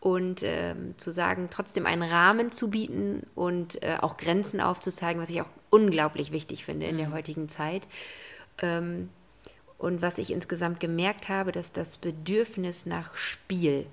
[0.00, 5.30] Und ähm, zu sagen, trotzdem einen Rahmen zu bieten und äh, auch Grenzen aufzuzeigen, was
[5.30, 7.14] ich auch unglaublich wichtig finde in der mhm.
[7.14, 7.88] heutigen Zeit.
[8.62, 9.08] Ähm,
[9.78, 13.86] und was ich insgesamt gemerkt habe, dass das Bedürfnis nach Spiel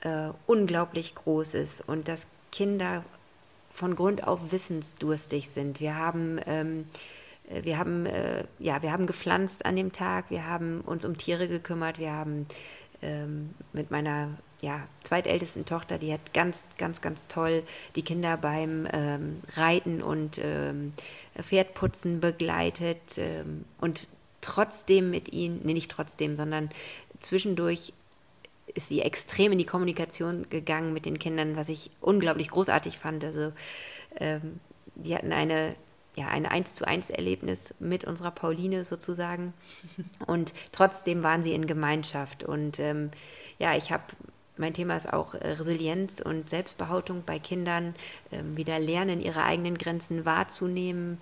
[0.00, 3.04] äh, unglaublich groß ist und dass Kinder
[3.72, 5.80] von Grund auf wissensdurstig sind.
[5.80, 6.86] Wir haben, ähm,
[7.48, 11.16] äh, wir haben, äh, ja, wir haben gepflanzt an dem Tag, wir haben uns um
[11.16, 12.46] Tiere gekümmert, wir haben
[13.02, 17.62] ähm, mit meiner ja, zweitältesten Tochter, die hat ganz, ganz, ganz toll
[17.94, 20.92] die Kinder beim ähm, Reiten und ähm,
[21.40, 24.08] Pferdputzen begleitet ähm, und
[24.40, 26.70] trotzdem mit ihnen, nee, nicht trotzdem, sondern
[27.20, 27.92] zwischendurch
[28.74, 33.24] ist sie extrem in die Kommunikation gegangen mit den Kindern, was ich unglaublich großartig fand.
[33.24, 33.52] Also
[34.18, 34.60] ähm,
[34.94, 35.74] die hatten eine
[36.18, 39.54] ja, ein eins zu eins Erlebnis mit unserer Pauline sozusagen.
[40.26, 42.42] Und trotzdem waren sie in Gemeinschaft.
[42.42, 43.10] Und ähm,
[43.58, 44.02] ja, ich habe,
[44.56, 47.94] mein Thema ist auch äh, Resilienz und Selbstbehauptung bei Kindern,
[48.32, 51.20] ähm, wieder lernen, ihre eigenen Grenzen wahrzunehmen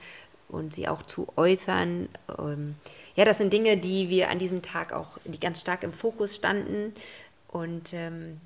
[0.48, 2.08] und sie auch zu äußern.
[2.38, 2.76] Ähm,
[3.16, 6.34] ja, das sind Dinge, die wir an diesem Tag auch, die ganz stark im Fokus
[6.34, 6.94] standen.
[7.56, 8.38] Und ähm,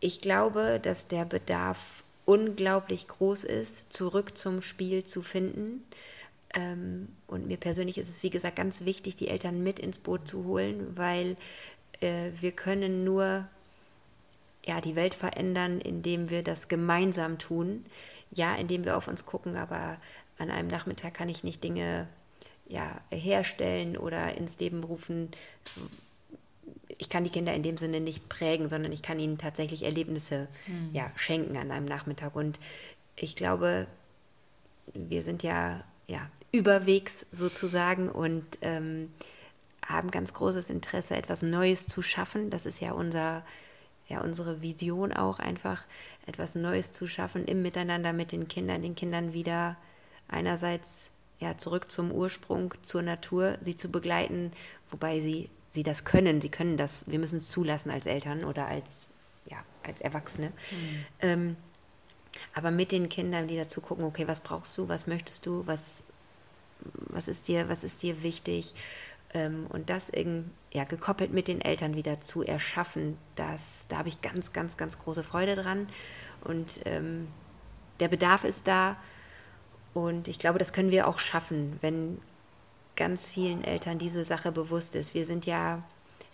[0.00, 5.84] ich glaube, dass der Bedarf unglaublich groß ist, zurück zum Spiel zu finden.
[6.54, 10.26] Ähm, und mir persönlich ist es, wie gesagt, ganz wichtig, die Eltern mit ins Boot
[10.26, 11.36] zu holen, weil
[12.00, 13.46] äh, wir können nur
[14.66, 17.86] ja, die Welt verändern, indem wir das gemeinsam tun.
[18.32, 19.98] Ja, indem wir auf uns gucken, aber
[20.38, 22.08] an einem Nachmittag kann ich nicht Dinge
[22.66, 25.30] ja, herstellen oder ins Leben rufen,
[26.98, 30.48] ich kann die Kinder in dem Sinne nicht prägen, sondern ich kann ihnen tatsächlich Erlebnisse
[30.66, 30.90] mhm.
[30.92, 32.36] ja, schenken an einem Nachmittag.
[32.36, 32.60] Und
[33.16, 33.86] ich glaube,
[34.94, 39.10] wir sind ja, ja überwegs sozusagen und ähm,
[39.86, 42.50] haben ganz großes Interesse, etwas Neues zu schaffen.
[42.50, 43.44] Das ist ja unser,
[44.08, 45.86] ja, unsere Vision auch einfach,
[46.26, 49.76] etwas Neues zu schaffen im Miteinander mit den Kindern, den Kindern wieder
[50.28, 54.52] einerseits ja, zurück zum Ursprung, zur Natur, sie zu begleiten,
[54.90, 56.40] wobei sie sie das können.
[56.40, 59.08] Sie können das, wir müssen es zulassen als Eltern oder als,
[59.46, 60.48] ja, als Erwachsene.
[60.48, 61.04] Mhm.
[61.20, 61.56] Ähm,
[62.54, 66.04] aber mit den Kindern, die dazu gucken, okay, was brauchst du, was möchtest du, was,
[66.80, 68.74] was, ist, dir, was ist dir wichtig?
[69.34, 74.08] Ähm, und das in, ja, gekoppelt mit den Eltern wieder zu erschaffen, das, da habe
[74.08, 75.88] ich ganz, ganz, ganz große Freude dran.
[76.44, 77.28] Und ähm,
[78.00, 78.96] der Bedarf ist da.
[79.94, 82.18] Und ich glaube, das können wir auch schaffen, wenn
[82.96, 85.14] ganz vielen Eltern diese Sache bewusst ist.
[85.14, 85.82] Wir sind ja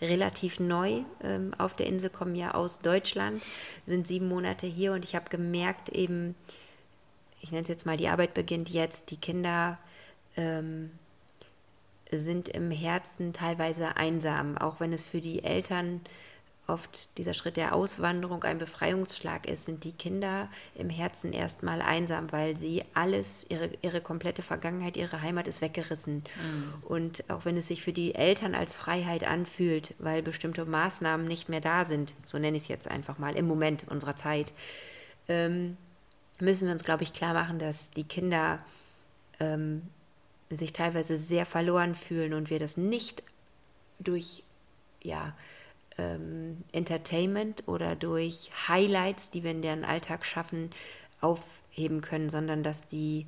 [0.01, 3.43] relativ neu ähm, auf der Insel, kommen ja aus Deutschland,
[3.87, 6.35] sind sieben Monate hier und ich habe gemerkt, eben,
[7.41, 9.79] ich nenne es jetzt mal, die Arbeit beginnt jetzt, die Kinder
[10.37, 10.91] ähm,
[12.11, 16.01] sind im Herzen teilweise einsam, auch wenn es für die Eltern
[16.69, 22.31] oft dieser Schritt der Auswanderung ein Befreiungsschlag ist, sind die Kinder im Herzen erstmal einsam,
[22.31, 26.25] weil sie alles, ihre, ihre komplette Vergangenheit, ihre Heimat ist weggerissen.
[26.43, 26.75] Mhm.
[26.87, 31.49] Und auch wenn es sich für die Eltern als Freiheit anfühlt, weil bestimmte Maßnahmen nicht
[31.49, 34.53] mehr da sind, so nenne ich es jetzt einfach mal, im Moment unserer Zeit,
[35.29, 35.77] ähm,
[36.39, 38.59] müssen wir uns, glaube ich, klar machen, dass die Kinder
[39.41, 39.83] ähm,
[40.51, 43.23] sich teilweise sehr verloren fühlen und wir das nicht
[43.99, 44.43] durch,
[45.03, 45.35] ja,
[45.99, 50.71] ähm, Entertainment oder durch Highlights, die wir in deren Alltag schaffen,
[51.21, 53.27] aufheben können, sondern dass die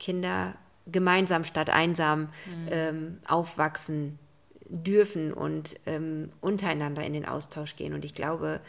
[0.00, 0.54] Kinder
[0.86, 2.68] gemeinsam statt einsam mhm.
[2.70, 4.18] ähm, aufwachsen
[4.68, 7.94] dürfen und ähm, untereinander in den Austausch gehen.
[7.94, 8.60] Und ich glaube,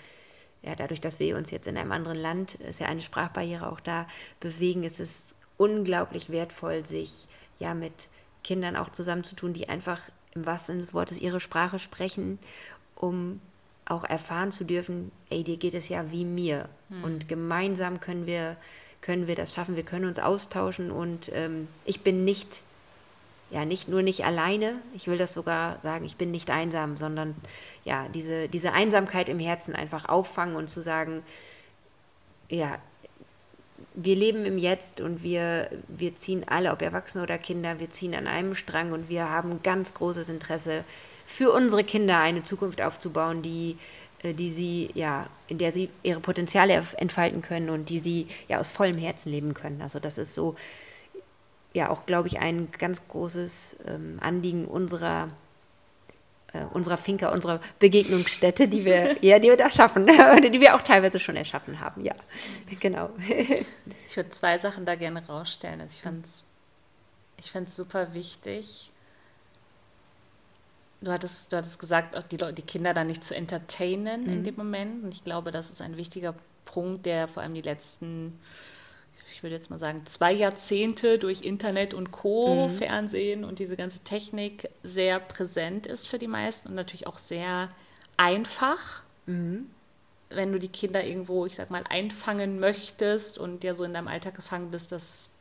[0.61, 3.79] ja, dadurch, dass wir uns jetzt in einem anderen Land, ist ja eine Sprachbarriere auch
[3.79, 4.07] da,
[4.39, 7.27] bewegen, ist es unglaublich wertvoll, sich
[7.59, 8.09] ja mit
[8.43, 10.01] Kindern auch zusammenzutun, die einfach
[10.35, 12.39] im wahrsten Sinne des Wortes ihre Sprache sprechen
[12.99, 13.39] um
[13.85, 16.67] auch erfahren zu dürfen, ey, dir geht es ja wie mir.
[16.89, 17.03] Hm.
[17.03, 18.57] Und gemeinsam können wir,
[19.01, 22.63] können wir das schaffen, wir können uns austauschen und ähm, ich bin nicht,
[23.49, 27.35] ja, nicht nur nicht alleine, ich will das sogar sagen, ich bin nicht einsam, sondern
[27.85, 31.23] ja, diese, diese Einsamkeit im Herzen einfach auffangen und zu sagen,
[32.49, 32.77] ja,
[33.93, 38.15] wir leben im Jetzt und wir, wir ziehen alle, ob Erwachsene oder Kinder, wir ziehen
[38.15, 40.83] an einem Strang und wir haben ganz großes Interesse,
[41.27, 43.77] für unsere Kinder eine Zukunft aufzubauen, die,
[44.23, 48.59] äh, die sie, ja, in der sie ihre Potenziale entfalten können und die sie ja
[48.59, 49.81] aus vollem Herzen leben können.
[49.81, 50.55] Also das ist so,
[51.73, 55.27] ja, auch, glaube ich, ein ganz großes ähm, Anliegen unserer
[56.53, 60.05] äh, unserer Finca, unserer Begegnungsstätte, die wir, ja, die wir da schaffen,
[60.51, 62.15] die wir auch teilweise schon erschaffen haben, ja,
[62.79, 63.09] genau.
[64.09, 65.81] ich würde zwei Sachen da gerne rausstellen.
[65.81, 66.45] Also ich fand es
[67.37, 68.91] ich fand's super wichtig.
[71.01, 74.29] Du hattest, du hattest gesagt, auch die, die Kinder da nicht zu entertainen mhm.
[74.29, 75.03] in dem Moment.
[75.03, 76.33] Und ich glaube, das ist ein wichtiger
[76.65, 78.39] Punkt, der vor allem die letzten
[79.37, 82.69] ich würde jetzt mal sagen, zwei Jahrzehnte durch Internet und Co., mhm.
[82.71, 87.69] Fernsehen und diese ganze Technik sehr präsent ist für die meisten und natürlich auch sehr
[88.17, 89.03] einfach.
[89.27, 89.69] Mhm.
[90.29, 94.07] Wenn du die Kinder irgendwo, ich sag mal, einfangen möchtest und ja so in deinem
[94.07, 95.31] Alltag gefangen bist, dass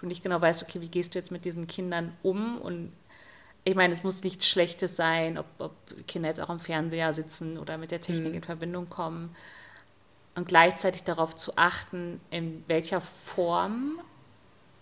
[0.00, 2.90] du nicht genau weißt, okay, wie gehst du jetzt mit diesen Kindern um und
[3.64, 5.72] ich meine, es muss nichts Schlechtes sein, ob, ob
[6.06, 8.34] Kinder jetzt auch am Fernseher sitzen oder mit der Technik mhm.
[8.34, 9.30] in Verbindung kommen
[10.34, 14.00] und gleichzeitig darauf zu achten, in welcher Form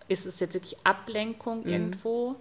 [0.09, 1.69] ist es jetzt wirklich Ablenkung mhm.
[1.69, 2.37] irgendwo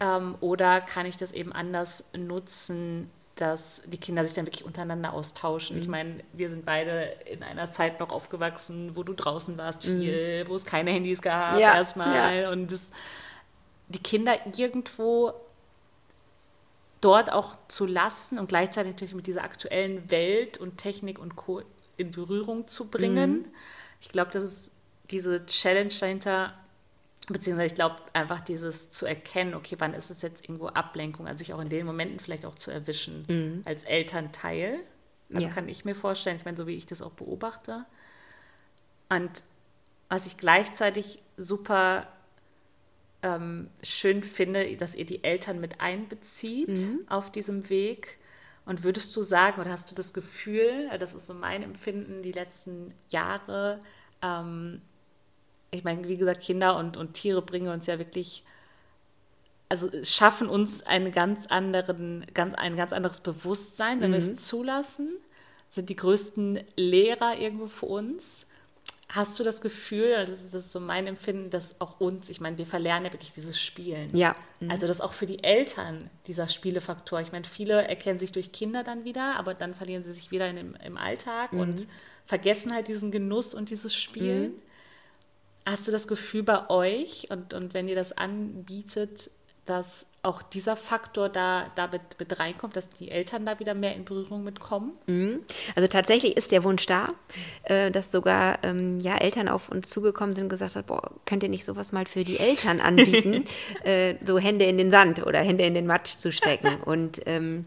[0.00, 5.12] ähm, oder kann ich das eben anders nutzen, dass die Kinder sich dann wirklich untereinander
[5.12, 5.76] austauschen.
[5.76, 5.82] Mhm.
[5.82, 10.44] Ich meine, wir sind beide in einer Zeit noch aufgewachsen, wo du draußen warst viel,
[10.44, 10.48] mhm.
[10.48, 12.50] wo es keine Handys gab ja, erstmal ja.
[12.50, 12.88] und das,
[13.92, 15.34] die Kinder irgendwo
[17.00, 21.62] dort auch zu lassen und gleichzeitig natürlich mit dieser aktuellen Welt und Technik und Co
[21.96, 23.30] in Berührung zu bringen.
[23.30, 23.48] Mhm.
[24.00, 24.70] Ich glaube, das ist
[25.10, 26.54] diese Challenge dahinter,
[27.28, 31.38] beziehungsweise ich glaube einfach dieses zu erkennen, okay, wann ist es jetzt irgendwo Ablenkung, also
[31.38, 33.62] sich auch in den Momenten vielleicht auch zu erwischen mhm.
[33.64, 34.80] als Elternteil.
[35.32, 35.52] Also ja.
[35.52, 37.84] kann ich mir vorstellen, ich meine, so wie ich das auch beobachte.
[39.08, 39.42] Und
[40.08, 42.06] was ich gleichzeitig super
[43.22, 47.04] ähm, schön finde, dass ihr die Eltern mit einbezieht mhm.
[47.08, 48.18] auf diesem Weg
[48.64, 52.32] und würdest du sagen, oder hast du das Gefühl, das ist so mein Empfinden die
[52.32, 53.80] letzten Jahre,
[54.22, 54.82] ähm,
[55.70, 58.44] ich meine, wie gesagt, Kinder und, und Tiere bringen uns ja wirklich,
[59.68, 64.14] also schaffen uns einen ganz anderen, ganz, ein ganz anderes Bewusstsein, wenn mhm.
[64.14, 64.38] wir es mhm.
[64.38, 65.08] zulassen,
[65.70, 68.46] sind die größten Lehrer irgendwo für uns.
[69.14, 72.40] Hast du das Gefühl, das ist, das ist so mein Empfinden, dass auch uns, ich
[72.40, 74.08] meine, wir verlernen ja wirklich dieses Spielen.
[74.16, 74.34] Ja.
[74.58, 74.70] Mhm.
[74.70, 77.20] Also dass auch für die Eltern dieser Spielefaktor.
[77.20, 80.48] Ich meine, viele erkennen sich durch Kinder dann wieder, aber dann verlieren sie sich wieder
[80.48, 81.60] in, im, im Alltag mhm.
[81.60, 81.86] und
[82.24, 84.52] vergessen halt diesen Genuss und dieses Spielen.
[84.52, 84.62] Mhm.
[85.66, 89.30] Hast du das Gefühl bei euch und, und wenn ihr das anbietet,
[89.66, 93.94] dass auch dieser Faktor da, da mit, mit reinkommt, dass die Eltern da wieder mehr
[93.94, 94.92] in Berührung mitkommen?
[95.06, 95.40] Mhm.
[95.74, 97.08] Also tatsächlich ist der Wunsch da,
[97.64, 101.42] äh, dass sogar ähm, ja, Eltern auf uns zugekommen sind und gesagt haben, boah, könnt
[101.42, 103.44] ihr nicht sowas mal für die Eltern anbieten,
[103.84, 106.80] äh, so Hände in den Sand oder Hände in den Matsch zu stecken.
[106.84, 107.66] Und ähm,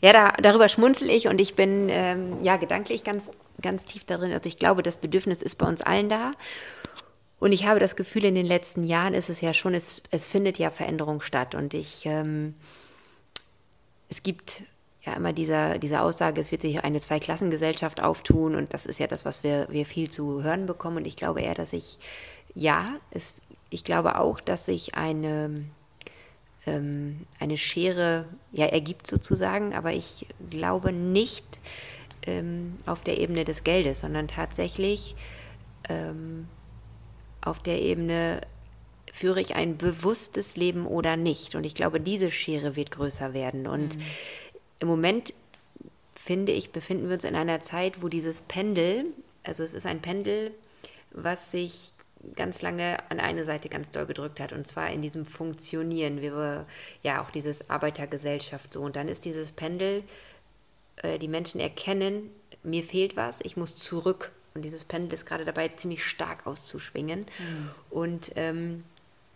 [0.00, 3.30] ja, da, darüber schmunzel ich und ich bin ähm, ja gedanklich ganz,
[3.62, 4.32] ganz tief darin.
[4.32, 6.32] Also ich glaube, das Bedürfnis ist bei uns allen da.
[7.40, 10.28] Und ich habe das Gefühl, in den letzten Jahren ist es ja schon, es, es
[10.28, 11.54] findet ja Veränderung statt.
[11.54, 12.54] Und ich, ähm,
[14.10, 14.62] es gibt
[15.00, 18.54] ja immer diese, diese Aussage, es wird sich eine Zweiklassengesellschaft auftun.
[18.54, 20.98] Und das ist ja das, was wir, wir viel zu hören bekommen.
[20.98, 21.98] Und ich glaube eher, dass ich,
[22.54, 25.64] ja, es, ich glaube auch, dass sich eine,
[26.66, 29.72] ähm, eine Schere ja, ergibt sozusagen.
[29.72, 31.58] Aber ich glaube nicht
[32.26, 35.16] ähm, auf der Ebene des Geldes, sondern tatsächlich
[35.88, 36.46] ähm,
[37.42, 38.40] auf der Ebene,
[39.12, 41.54] führe ich ein bewusstes Leben oder nicht?
[41.54, 43.66] Und ich glaube, diese Schere wird größer werden.
[43.66, 44.02] Und mhm.
[44.80, 45.34] im Moment,
[46.14, 49.06] finde ich, befinden wir uns in einer Zeit, wo dieses Pendel,
[49.42, 50.52] also es ist ein Pendel,
[51.12, 51.92] was sich
[52.36, 56.32] ganz lange an eine Seite ganz doll gedrückt hat und zwar in diesem Funktionieren, wie
[56.32, 56.66] wir
[57.02, 60.04] ja auch dieses Arbeitergesellschaft so und dann ist dieses Pendel,
[60.96, 62.30] äh, die Menschen erkennen,
[62.62, 67.20] mir fehlt was, ich muss zurück und dieses Pendel ist gerade dabei, ziemlich stark auszuschwingen.
[67.20, 67.70] Mhm.
[67.90, 68.84] Und ähm,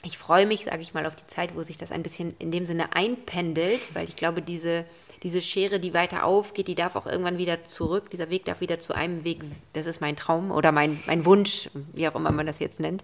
[0.03, 2.51] ich freue mich, sage ich mal, auf die Zeit, wo sich das ein bisschen in
[2.51, 4.85] dem Sinne einpendelt, weil ich glaube, diese,
[5.23, 8.11] diese Schere, die weiter aufgeht, die darf auch irgendwann wieder zurück.
[8.11, 9.41] Dieser Weg darf wieder zu einem Weg,
[9.73, 13.03] das ist mein Traum oder mein, mein Wunsch, wie auch immer man das jetzt nennt,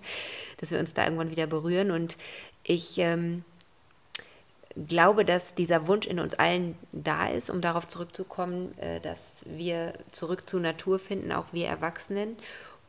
[0.58, 1.90] dass wir uns da irgendwann wieder berühren.
[1.90, 2.16] Und
[2.64, 3.44] ich ähm,
[4.76, 9.94] glaube, dass dieser Wunsch in uns allen da ist, um darauf zurückzukommen, äh, dass wir
[10.12, 12.36] zurück zur Natur finden, auch wir Erwachsenen.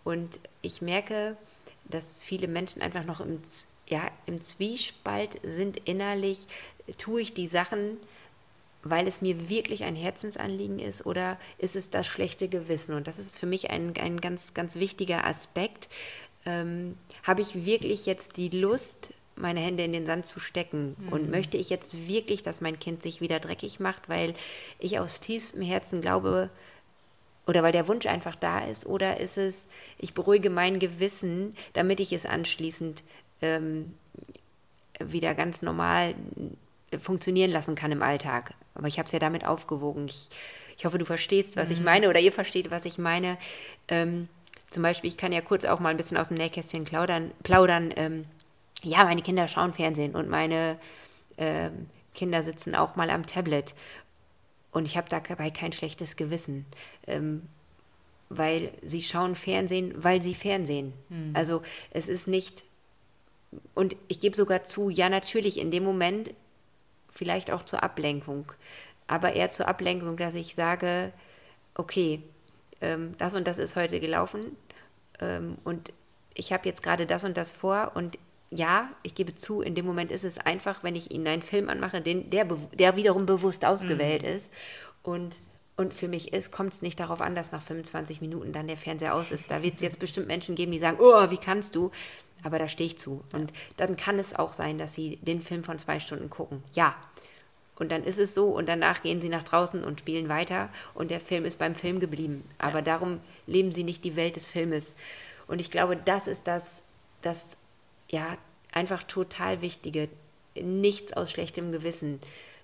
[0.04, 1.38] Und ich merke,
[1.86, 3.42] dass viele Menschen einfach noch im,
[3.88, 6.48] ja, im Zwiespalt sind innerlich.
[6.98, 7.98] Tue ich die Sachen,
[8.84, 12.96] weil es mir wirklich ein Herzensanliegen ist oder ist es das schlechte Gewissen?
[12.96, 15.90] Und das ist für mich ein, ein ganz, ganz wichtiger Aspekt.
[16.46, 20.96] Ähm, Habe ich wirklich jetzt die Lust, meine Hände in den Sand zu stecken?
[20.98, 21.10] Mhm.
[21.10, 24.34] Und möchte ich jetzt wirklich, dass mein Kind sich wieder dreckig macht, weil
[24.80, 26.50] ich aus tiefstem Herzen glaube,
[27.48, 28.86] oder weil der Wunsch einfach da ist?
[28.86, 29.68] Oder ist es,
[29.98, 33.04] ich beruhige mein Gewissen, damit ich es anschließend
[33.42, 33.94] ähm,
[35.00, 36.16] wieder ganz normal
[37.02, 38.54] funktionieren lassen kann im Alltag?
[38.76, 40.06] Aber ich habe es ja damit aufgewogen.
[40.06, 40.30] Ich,
[40.78, 41.74] ich hoffe, du verstehst, was mhm.
[41.74, 43.38] ich meine, oder ihr versteht, was ich meine.
[43.88, 44.28] Ähm,
[44.70, 47.32] zum Beispiel, ich kann ja kurz auch mal ein bisschen aus dem Nähkästchen plaudern.
[47.44, 48.26] plaudern ähm,
[48.84, 50.78] ja, meine Kinder schauen Fernsehen und meine
[51.38, 53.74] ähm, Kinder sitzen auch mal am Tablet.
[54.72, 56.66] Und ich habe dabei kein schlechtes Gewissen,
[57.08, 57.44] ähm,
[58.30, 60.94] weil sie schauen Fernsehen, weil sie Fernsehen.
[61.10, 61.32] Mhm.
[61.34, 61.62] Also
[61.92, 62.64] es ist nicht,
[63.74, 66.34] und ich gebe sogar zu, ja natürlich in dem Moment
[67.12, 68.52] vielleicht auch zur Ablenkung,
[69.08, 71.12] aber eher zur Ablenkung, dass ich sage,
[71.76, 72.24] okay,
[72.80, 74.56] ähm, das und das ist heute gelaufen
[75.20, 75.92] ähm, und
[76.34, 78.18] ich habe jetzt gerade das und das vor und
[78.52, 81.70] ja, ich gebe zu, in dem Moment ist es einfach, wenn ich ihnen einen Film
[81.70, 84.28] anmache, den, der, der wiederum bewusst ausgewählt mhm.
[84.28, 84.50] ist.
[85.04, 85.36] Und,
[85.78, 88.76] und für mich ist, kommt es nicht darauf an, dass nach 25 Minuten dann der
[88.76, 89.50] Fernseher aus ist.
[89.50, 91.92] Da wird es jetzt bestimmt Menschen geben, die sagen, oh, wie kannst du?
[92.44, 93.24] Aber da stehe ich zu.
[93.34, 96.62] Und dann kann es auch sein, dass sie den Film von zwei Stunden gucken.
[96.74, 96.96] Ja.
[97.80, 101.10] Und dann ist es so und danach gehen sie nach draußen und spielen weiter und
[101.10, 102.44] der Film ist beim Film geblieben.
[102.60, 102.82] Aber ja.
[102.82, 104.94] darum leben sie nicht die Welt des Filmes.
[105.48, 106.84] Und ich glaube, das ist das,
[107.22, 107.58] das
[108.12, 108.38] ja,
[108.72, 110.10] einfach total wichtige,
[110.56, 112.22] nichts aus schlechtem Gewissen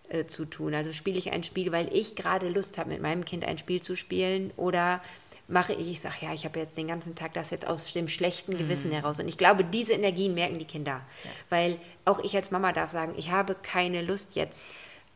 [0.10, 0.74] äh, zu tun.
[0.74, 3.82] Also spiele ich ein Spiel, weil ich gerade Lust habe, mit meinem Kind ein Spiel
[3.82, 5.02] zu spielen oder
[5.48, 8.10] mache ich, ich sage, ja, ich habe jetzt den ganzen Tag das jetzt aus dem
[8.10, 8.95] schlechten Gewissen mhm.
[8.95, 9.20] heraus.
[9.20, 11.02] Und ich glaube, diese Energien merken die Kinder.
[11.24, 11.32] Ja.
[11.50, 14.68] Weil auch ich als Mama darf sagen, ich habe keine Lust jetzt,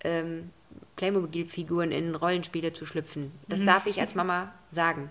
[0.04, 0.50] ähm,
[0.96, 3.32] Playmobil-Figuren in Rollenspiele zu schlüpfen.
[3.50, 3.66] Das mhm.
[3.66, 5.10] darf ich als Mama sagen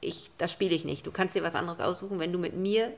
[0.00, 1.06] ich, das spiele ich nicht.
[1.06, 2.18] Du kannst dir was anderes aussuchen.
[2.18, 2.92] Wenn du mit mir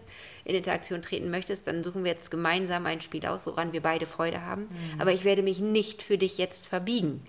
[0.45, 4.07] in Interaktion treten möchtest, dann suchen wir jetzt gemeinsam ein Spiel aus, woran wir beide
[4.07, 4.63] Freude haben.
[4.63, 5.01] Mhm.
[5.01, 7.27] Aber ich werde mich nicht für dich jetzt verbiegen.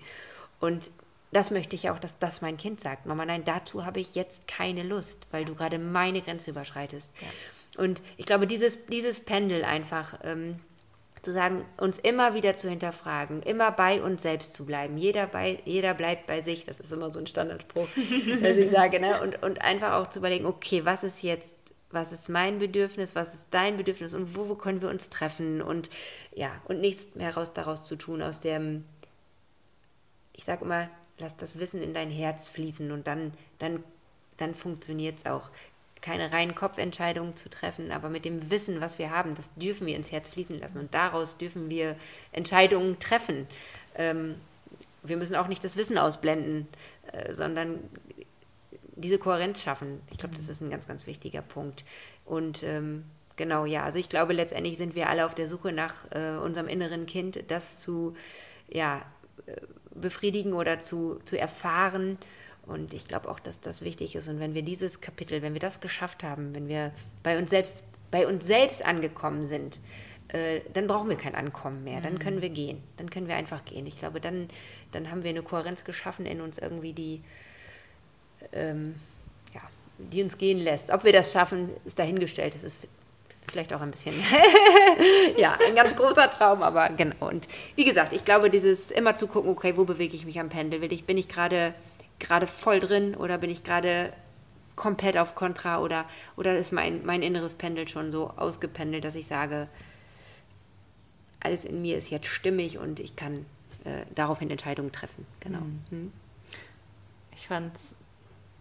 [0.60, 0.90] Und
[1.32, 3.06] das möchte ich auch, dass das mein Kind sagt.
[3.06, 7.12] Mama, nein, dazu habe ich jetzt keine Lust, weil du gerade meine Grenze überschreitest.
[7.20, 7.82] Ja.
[7.82, 10.20] Und ich glaube, dieses, dieses Pendel einfach.
[10.22, 10.60] Ähm,
[11.24, 14.96] zu sagen, uns immer wieder zu hinterfragen, immer bei uns selbst zu bleiben.
[14.96, 17.88] Jeder, bei, jeder bleibt bei sich, das ist immer so ein Standardspruch,
[18.42, 19.20] dass ich sage, ne?
[19.22, 21.56] und, und einfach auch zu überlegen, okay, was ist jetzt,
[21.90, 25.62] was ist mein Bedürfnis, was ist dein Bedürfnis und wo, wo können wir uns treffen
[25.62, 25.90] und
[26.34, 28.84] ja, und nichts mehr raus, daraus zu tun, aus dem,
[30.32, 33.82] ich sage immer, lass das Wissen in dein Herz fließen und dann, dann,
[34.36, 35.50] dann funktioniert es auch
[36.04, 39.96] keine reinen Kopfentscheidungen zu treffen, aber mit dem Wissen, was wir haben, das dürfen wir
[39.96, 41.96] ins Herz fließen lassen und daraus dürfen wir
[42.30, 43.46] Entscheidungen treffen.
[43.94, 44.34] Ähm,
[45.02, 46.68] wir müssen auch nicht das Wissen ausblenden,
[47.10, 47.78] äh, sondern
[48.96, 50.02] diese Kohärenz schaffen.
[50.10, 51.86] Ich glaube, das ist ein ganz, ganz wichtiger Punkt.
[52.26, 53.04] Und ähm,
[53.36, 56.68] genau, ja, also ich glaube, letztendlich sind wir alle auf der Suche nach äh, unserem
[56.68, 58.14] inneren Kind, das zu
[58.68, 59.00] ja,
[59.46, 59.56] äh,
[59.94, 62.18] befriedigen oder zu, zu erfahren
[62.66, 64.28] und ich glaube auch, dass das wichtig ist.
[64.28, 66.92] Und wenn wir dieses Kapitel, wenn wir das geschafft haben, wenn wir
[67.22, 69.78] bei uns selbst, bei uns selbst angekommen sind,
[70.28, 72.00] äh, dann brauchen wir kein Ankommen mehr.
[72.00, 72.82] Dann können wir gehen.
[72.96, 73.86] Dann können wir einfach gehen.
[73.86, 74.48] Ich glaube, dann,
[74.92, 77.22] dann haben wir eine Kohärenz geschaffen in uns irgendwie, die,
[78.52, 78.94] ähm,
[79.52, 79.60] ja,
[79.98, 80.90] die uns gehen lässt.
[80.90, 82.54] Ob wir das schaffen, ist dahingestellt.
[82.54, 82.88] Das ist
[83.46, 84.14] vielleicht auch ein bisschen,
[85.36, 87.28] ja, ein ganz großer Traum, aber genau.
[87.28, 87.46] Und
[87.76, 90.80] wie gesagt, ich glaube, dieses immer zu gucken, okay, wo bewege ich mich am Pendel?
[90.80, 91.74] Will ich, bin ich gerade
[92.18, 94.12] gerade voll drin oder bin ich gerade
[94.76, 96.04] komplett auf Kontra oder,
[96.36, 99.68] oder ist mein, mein inneres Pendel schon so ausgependelt, dass ich sage,
[101.40, 103.46] alles in mir ist jetzt stimmig und ich kann
[103.84, 105.26] äh, daraufhin Entscheidungen treffen.
[105.40, 105.60] Genau.
[105.90, 106.12] Mhm.
[107.36, 107.94] Ich fand es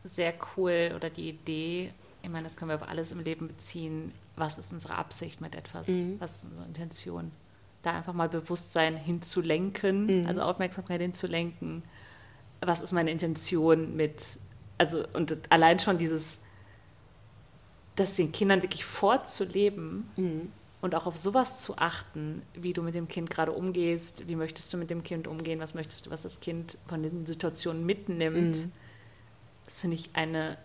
[0.04, 4.14] sehr cool oder die Idee, ich meine, das können wir auf alles im Leben beziehen.
[4.36, 5.88] Was ist unsere Absicht mit etwas?
[5.88, 6.16] Mhm.
[6.20, 7.32] Was ist unsere Intention?
[7.82, 10.28] Da einfach mal Bewusstsein hinzulenken, mhm.
[10.28, 11.84] also Aufmerksamkeit hinzulenken
[12.68, 14.38] was ist meine Intention mit,
[14.78, 16.40] also und allein schon dieses,
[17.96, 20.52] das den Kindern wirklich vorzuleben mhm.
[20.82, 24.74] und auch auf sowas zu achten, wie du mit dem Kind gerade umgehst, wie möchtest
[24.74, 28.58] du mit dem Kind umgehen, was möchtest du, was das Kind von den Situationen mitnimmt,
[28.58, 28.72] mhm.
[29.66, 30.58] das finde ich eine,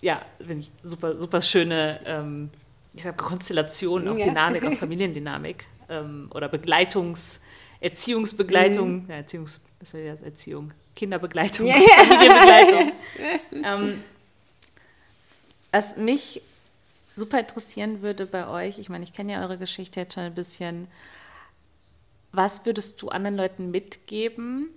[0.00, 2.50] ja, finde ich super, super schöne, ähm,
[2.94, 4.26] ich sag Konstellation, auch ja.
[4.26, 7.40] Dynamik, auch Familiendynamik ähm, oder Begleitungs-
[7.80, 9.06] Erziehungsbegleitung, mhm.
[9.08, 10.22] ja, Erziehungs, was wäre das?
[10.22, 11.74] Erziehung, Kinderbegleitung, ja.
[11.96, 12.92] Familienbegleitung.
[13.64, 14.04] ähm,
[15.70, 16.42] was mich
[17.14, 20.34] super interessieren würde bei euch, ich meine, ich kenne ja eure Geschichte jetzt schon ein
[20.34, 20.88] bisschen,
[22.32, 24.70] was würdest du anderen Leuten mitgeben,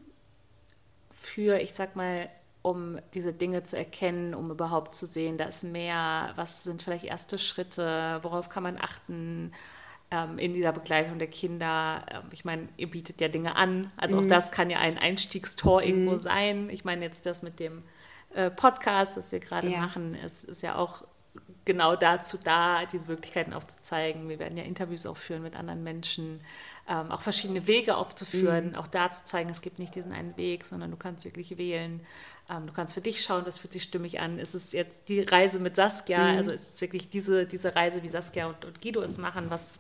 [1.12, 2.30] für, ich sag mal,
[2.62, 7.06] um diese Dinge zu erkennen, um überhaupt zu sehen, da ist mehr, was sind vielleicht
[7.06, 9.54] erste Schritte, worauf kann man achten
[10.12, 12.06] ähm, in dieser Begleitung der Kinder.
[12.14, 14.24] Ähm, ich meine, ihr bietet ja Dinge an, also mhm.
[14.24, 16.20] auch das kann ja ein Einstiegstor irgendwo mhm.
[16.20, 16.70] sein.
[16.70, 17.84] Ich meine jetzt das mit dem
[18.34, 19.80] äh, Podcast, was wir gerade ja.
[19.80, 21.04] machen, ist, ist ja auch
[21.72, 24.28] genau dazu da, diese Möglichkeiten aufzuzeigen.
[24.28, 26.42] Wir werden ja Interviews auch führen mit anderen Menschen,
[26.90, 28.76] ähm, auch verschiedene Wege aufzuführen, mhm.
[28.76, 32.02] auch da zu zeigen, es gibt nicht diesen einen Weg, sondern du kannst wirklich wählen.
[32.50, 34.38] Ähm, du kannst für dich schauen, das fühlt sich stimmig an.
[34.38, 36.34] Ist es jetzt die Reise mit Saskia?
[36.34, 36.38] Mhm.
[36.40, 39.46] Also ist es wirklich diese, diese Reise, wie Saskia und, und, Guido es machen?
[39.50, 39.80] Was,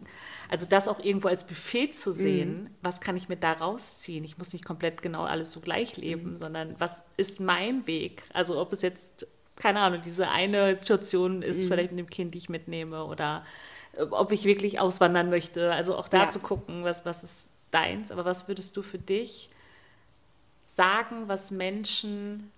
[0.49, 2.69] also das auch irgendwo als Buffet zu sehen, mhm.
[2.81, 4.23] was kann ich mir da rausziehen?
[4.23, 6.37] Ich muss nicht komplett genau alles so gleich leben, mhm.
[6.37, 8.23] sondern was ist mein Weg?
[8.31, 9.27] Also ob es jetzt
[9.61, 11.67] keine Ahnung, diese eine Situation ist mhm.
[11.67, 13.43] vielleicht mit dem Kind, die ich mitnehme oder
[13.93, 15.71] äh, ob ich wirklich auswandern möchte.
[15.71, 16.29] Also auch da ja.
[16.29, 19.49] zu gucken, was, was ist deins, aber was würdest du für dich
[20.65, 22.51] sagen, was Menschen,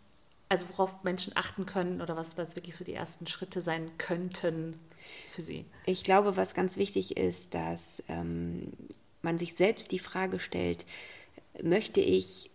[0.47, 4.79] also worauf Menschen achten können oder was, was wirklich so die ersten Schritte sein könnten
[5.29, 5.65] für sie?
[5.85, 8.71] Ich glaube, was ganz wichtig ist, dass ähm,
[9.21, 10.85] man sich selbst die Frage stellt,
[11.61, 12.49] möchte ich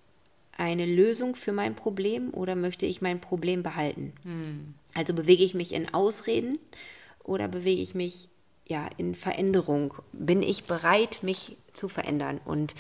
[0.59, 4.13] eine Lösung für mein Problem oder möchte ich mein Problem behalten?
[4.25, 4.75] Hm.
[4.93, 6.59] Also bewege ich mich in Ausreden
[7.25, 8.29] oder bewege ich mich
[8.67, 9.95] ja in Veränderung?
[10.13, 12.41] Bin ich bereit, mich zu verändern?
[12.45, 12.75] Und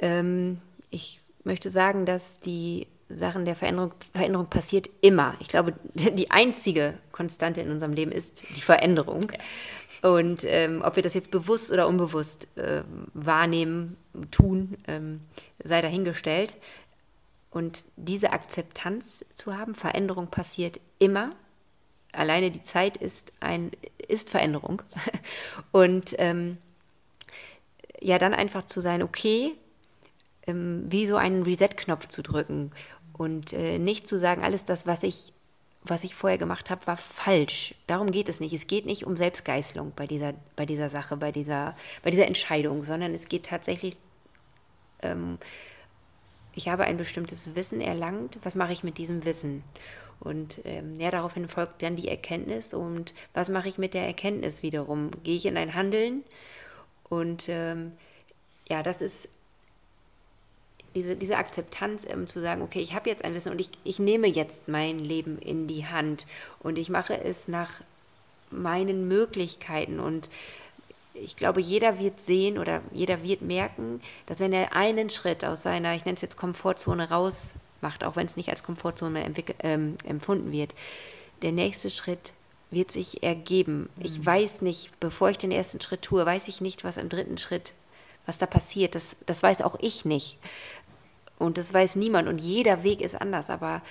[0.00, 0.58] ähm,
[0.90, 5.34] ich möchte sagen, dass die Sachen der Veränderung, Veränderung passiert immer.
[5.40, 9.30] Ich glaube, die einzige Konstante in unserem Leben ist die Veränderung.
[10.02, 12.82] Und ähm, ob wir das jetzt bewusst oder unbewusst äh,
[13.14, 13.96] wahrnehmen,
[14.30, 15.20] tun, ähm,
[15.62, 16.56] sei dahingestellt.
[17.50, 21.30] Und diese Akzeptanz zu haben, Veränderung passiert immer.
[22.12, 23.70] Alleine die Zeit ist, ein,
[24.08, 24.82] ist Veränderung.
[25.70, 26.58] Und ähm,
[28.00, 29.52] ja, dann einfach zu sein, okay,
[30.46, 32.72] ähm, wie so einen Reset-Knopf zu drücken
[33.12, 35.32] und äh, nicht zu sagen, alles das, was ich
[35.84, 37.74] was ich vorher gemacht habe, war falsch.
[37.86, 38.52] Darum geht es nicht.
[38.52, 42.84] Es geht nicht um Selbstgeißelung bei dieser, bei dieser Sache, bei dieser, bei dieser Entscheidung,
[42.84, 43.96] sondern es geht tatsächlich,
[45.02, 45.38] ähm,
[46.54, 49.64] ich habe ein bestimmtes Wissen erlangt, was mache ich mit diesem Wissen?
[50.20, 54.62] Und ähm, ja, daraufhin folgt dann die Erkenntnis und was mache ich mit der Erkenntnis
[54.62, 55.10] wiederum?
[55.24, 56.22] Gehe ich in ein Handeln?
[57.08, 57.92] Und ähm,
[58.68, 59.28] ja, das ist
[60.94, 63.98] diese, diese Akzeptanz ähm, zu sagen, okay, ich habe jetzt ein Wissen und ich, ich
[63.98, 66.26] nehme jetzt mein Leben in die Hand
[66.60, 67.82] und ich mache es nach
[68.50, 70.28] meinen Möglichkeiten und
[71.14, 75.62] ich glaube, jeder wird sehen oder jeder wird merken, dass wenn er einen Schritt aus
[75.62, 79.24] seiner, ich nenne es jetzt Komfortzone raus macht, auch wenn es nicht als Komfortzone
[79.60, 80.74] ähm, empfunden wird,
[81.42, 82.32] der nächste Schritt
[82.70, 83.88] wird sich ergeben.
[83.96, 84.04] Mhm.
[84.04, 87.38] Ich weiß nicht, bevor ich den ersten Schritt tue, weiß ich nicht, was im dritten
[87.38, 87.74] Schritt,
[88.24, 88.94] was da passiert.
[88.94, 90.38] Das, das weiß auch ich nicht.
[91.38, 93.50] Und das weiß niemand und jeder Weg ist anders.
[93.50, 93.82] Aber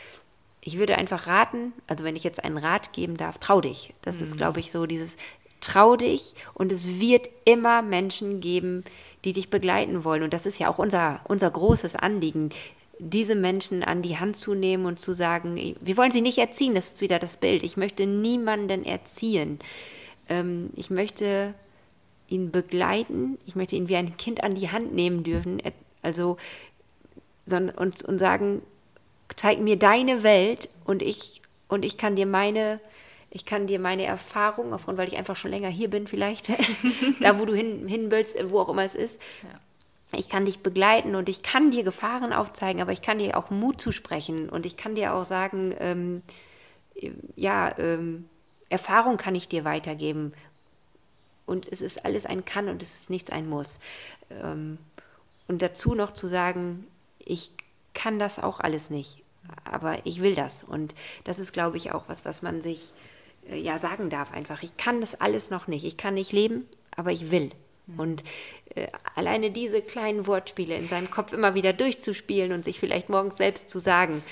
[0.62, 3.94] ich würde einfach raten, also wenn ich jetzt einen Rat geben darf, trau dich.
[4.02, 4.24] Das mhm.
[4.24, 5.18] ist, glaube ich, so dieses
[5.60, 8.84] trau dich und es wird immer Menschen geben,
[9.24, 10.24] die dich begleiten wollen.
[10.24, 12.50] Und das ist ja auch unser, unser großes Anliegen,
[13.00, 16.76] diese Menschen an die Hand zu nehmen und zu sagen, wir wollen sie nicht erziehen,
[16.76, 17.64] das ist wieder das Bild.
[17.64, 19.60] Ich möchte niemanden erziehen.
[20.30, 21.56] Ähm, ich möchte
[22.28, 25.62] ihn begleiten, ich möchte ihn wie ein Kind an die Hand nehmen dürfen.
[26.04, 26.38] Also
[27.48, 28.62] und, und sagen,
[29.36, 32.80] zeig mir deine Welt und ich, und ich kann dir meine,
[33.30, 36.50] ich kann dir meine Erfahrung, aufgrund, weil ich einfach schon länger hier bin, vielleicht,
[37.22, 39.22] da wo du hin, hin willst, wo auch immer es ist.
[39.44, 39.60] Ja.
[40.18, 43.50] Ich kann dich begleiten und ich kann dir Gefahren aufzeigen, aber ich kann dir auch
[43.50, 46.22] Mut zusprechen und ich kann dir auch sagen, ähm,
[47.38, 48.28] ja, ähm,
[48.70, 50.34] Erfahrung kann ich dir weitergeben.
[51.46, 53.80] Und es ist alles ein Kann und es ist nichts ein Muss.
[54.30, 54.78] Ähm,
[55.48, 56.88] und dazu noch zu sagen,
[57.32, 57.52] ich
[57.94, 59.24] kann das auch alles nicht,
[59.64, 60.64] aber ich will das.
[60.64, 62.92] Und das ist, glaube ich, auch was, was man sich
[63.50, 64.64] äh, ja sagen darf einfach.
[64.64, 65.86] Ich kann das alles noch nicht.
[65.86, 66.66] Ich kann nicht leben,
[66.96, 67.52] aber ich will.
[67.88, 68.00] Mhm.
[68.00, 68.24] Und
[68.76, 73.38] äh, alleine diese kleinen Wortspiele in seinem Kopf immer wieder durchzuspielen und sich vielleicht morgens
[73.38, 74.24] selbst zu sagen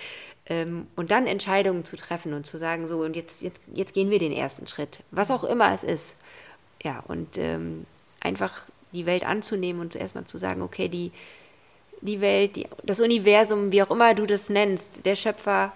[0.48, 4.10] ähm, und dann Entscheidungen zu treffen und zu sagen, so, und jetzt, jetzt, jetzt gehen
[4.10, 6.16] wir den ersten Schritt, was auch immer es ist.
[6.84, 7.86] Ja, und ähm,
[8.20, 11.12] einfach die Welt anzunehmen und zuerst mal zu sagen, okay, die,
[12.02, 15.74] die Welt, die, das Universum, wie auch immer du das nennst, der Schöpfer,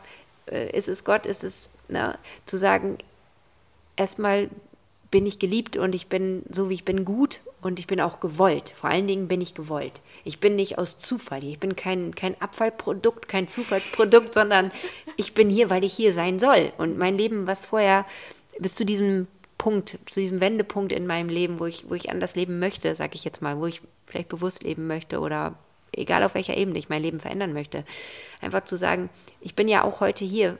[0.49, 2.97] äh, ist es Gott, ist es, ne, zu sagen,
[3.95, 4.49] erstmal
[5.11, 8.19] bin ich geliebt und ich bin so wie ich bin gut und ich bin auch
[8.19, 8.73] gewollt.
[8.75, 10.01] Vor allen Dingen bin ich gewollt.
[10.23, 11.51] Ich bin nicht aus Zufall hier.
[11.51, 14.71] Ich bin kein, kein Abfallprodukt, kein Zufallsprodukt, sondern
[15.15, 16.71] ich bin hier, weil ich hier sein soll.
[16.79, 18.05] Und mein Leben, was vorher
[18.57, 19.27] bis zu diesem
[19.59, 23.13] Punkt, zu diesem Wendepunkt in meinem Leben, wo ich, wo ich anders leben möchte, sage
[23.13, 25.53] ich jetzt mal, wo ich vielleicht bewusst leben möchte oder
[25.97, 27.83] egal auf welcher Ebene ich mein Leben verändern möchte.
[28.41, 29.09] Einfach zu sagen,
[29.41, 30.57] ich bin ja auch heute hier,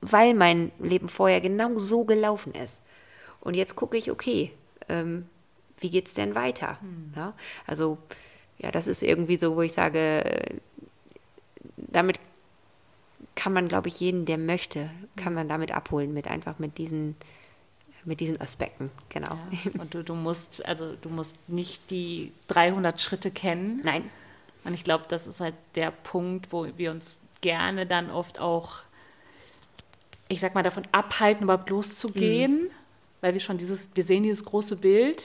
[0.00, 2.80] weil mein Leben vorher genau so gelaufen ist.
[3.40, 4.52] Und jetzt gucke ich, okay,
[4.88, 5.26] ähm,
[5.78, 6.80] wie geht es denn weiter?
[6.80, 7.12] Hm.
[7.16, 7.34] Ja,
[7.66, 7.98] also,
[8.58, 10.24] ja, das ist irgendwie so, wo ich sage,
[11.76, 12.18] damit
[13.34, 17.16] kann man, glaube ich, jeden, der möchte, kann man damit abholen, mit einfach mit diesen,
[18.04, 19.36] mit diesen Aspekten, genau.
[19.50, 23.80] Ja, und du, du musst, also du musst nicht die 300 Schritte kennen.
[23.84, 24.10] Nein.
[24.66, 28.80] Und ich glaube, das ist halt der Punkt, wo wir uns gerne dann oft auch,
[30.28, 32.70] ich sag mal, davon abhalten, überhaupt loszugehen, mhm.
[33.20, 35.22] weil wir schon dieses, wir sehen dieses große Bild.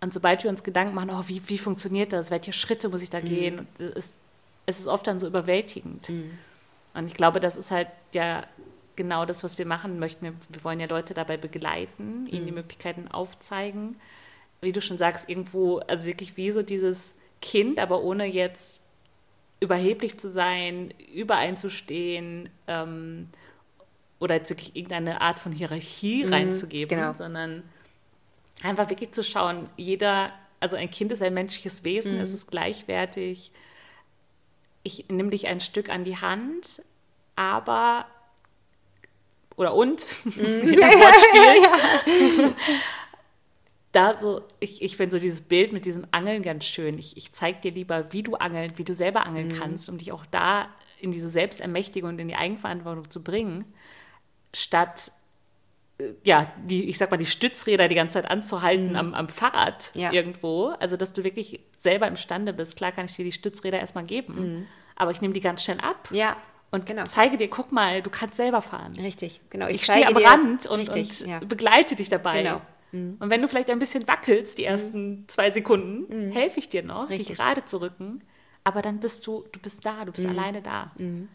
[0.00, 3.10] Und sobald wir uns Gedanken machen, oh, wie, wie funktioniert das, welche Schritte muss ich
[3.10, 3.24] da mhm.
[3.24, 4.18] gehen, es,
[4.66, 6.08] es ist oft dann so überwältigend.
[6.08, 6.36] Mhm.
[6.94, 8.42] Und ich glaube, das ist halt ja
[8.96, 10.24] genau das, was wir machen möchten.
[10.24, 12.58] Wir, wir wollen ja Leute dabei begleiten, ihnen die mhm.
[12.58, 14.00] Möglichkeiten aufzeigen.
[14.60, 18.80] Wie du schon sagst, irgendwo, also wirklich wie so dieses Kind, aber ohne jetzt
[19.60, 23.28] überheblich zu sein, übereinzustehen ähm,
[24.18, 27.12] oder wirklich irgendeine Art von Hierarchie mhm, reinzugeben, genau.
[27.12, 27.62] sondern
[28.62, 32.20] einfach wirklich zu schauen, jeder, also ein Kind ist ein menschliches Wesen, mhm.
[32.20, 33.52] es ist gleichwertig,
[34.82, 36.82] ich nehme dich ein Stück an die Hand,
[37.36, 38.06] aber
[39.56, 40.34] oder und mhm.
[40.78, 42.44] ja, Wortspiel.
[42.44, 42.54] Ja.
[43.92, 46.98] da so, ich, ich finde so dieses Bild mit diesem Angeln ganz schön.
[46.98, 49.58] Ich, ich zeige dir lieber, wie du angeln, wie du selber angeln mhm.
[49.58, 50.68] kannst, um dich auch da
[50.98, 53.64] in diese Selbstermächtigung und in die Eigenverantwortung zu bringen,
[54.54, 55.12] statt
[55.98, 58.96] äh, ja, die, ich sag mal, die Stützräder die ganze Zeit anzuhalten mhm.
[58.96, 60.10] am, am Fahrrad ja.
[60.12, 60.68] irgendwo.
[60.80, 62.76] Also, dass du wirklich selber imstande bist.
[62.76, 64.66] Klar kann ich dir die Stützräder erstmal geben, mhm.
[64.96, 66.08] aber ich nehme die ganz schnell ab.
[66.12, 66.36] Ja.
[66.70, 67.04] Und genau.
[67.04, 68.94] zeige dir, guck mal, du kannst selber fahren.
[68.98, 69.66] Richtig, genau.
[69.66, 71.38] Ich, ich stehe am Rand und, und ja.
[71.40, 72.42] begleite dich dabei.
[72.42, 72.62] Genau.
[72.92, 73.16] Mhm.
[73.18, 74.68] Und wenn du vielleicht ein bisschen wackelst, die mhm.
[74.68, 76.32] ersten zwei Sekunden, mhm.
[76.32, 77.28] helfe ich dir noch, Richtig.
[77.28, 78.22] dich gerade zu rücken.
[78.64, 80.38] Aber dann bist du, du bist da, du bist mhm.
[80.38, 80.92] alleine da.
[80.98, 81.28] Mhm.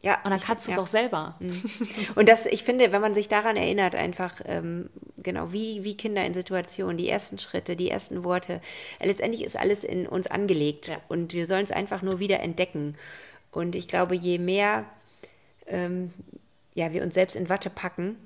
[0.00, 0.82] Ja, und dann kannst du es ja.
[0.82, 1.34] auch selber.
[1.40, 1.60] Mhm.
[2.14, 6.24] Und das, ich finde, wenn man sich daran erinnert, einfach ähm, genau wie, wie Kinder
[6.24, 8.60] in Situationen, die ersten Schritte, die ersten Worte,
[9.02, 10.98] letztendlich ist alles in uns angelegt ja.
[11.08, 12.96] und wir sollen es einfach nur wieder entdecken.
[13.50, 14.84] Und ich glaube, je mehr
[15.66, 16.12] ähm,
[16.78, 18.16] ja, wir uns selbst in Watte packen,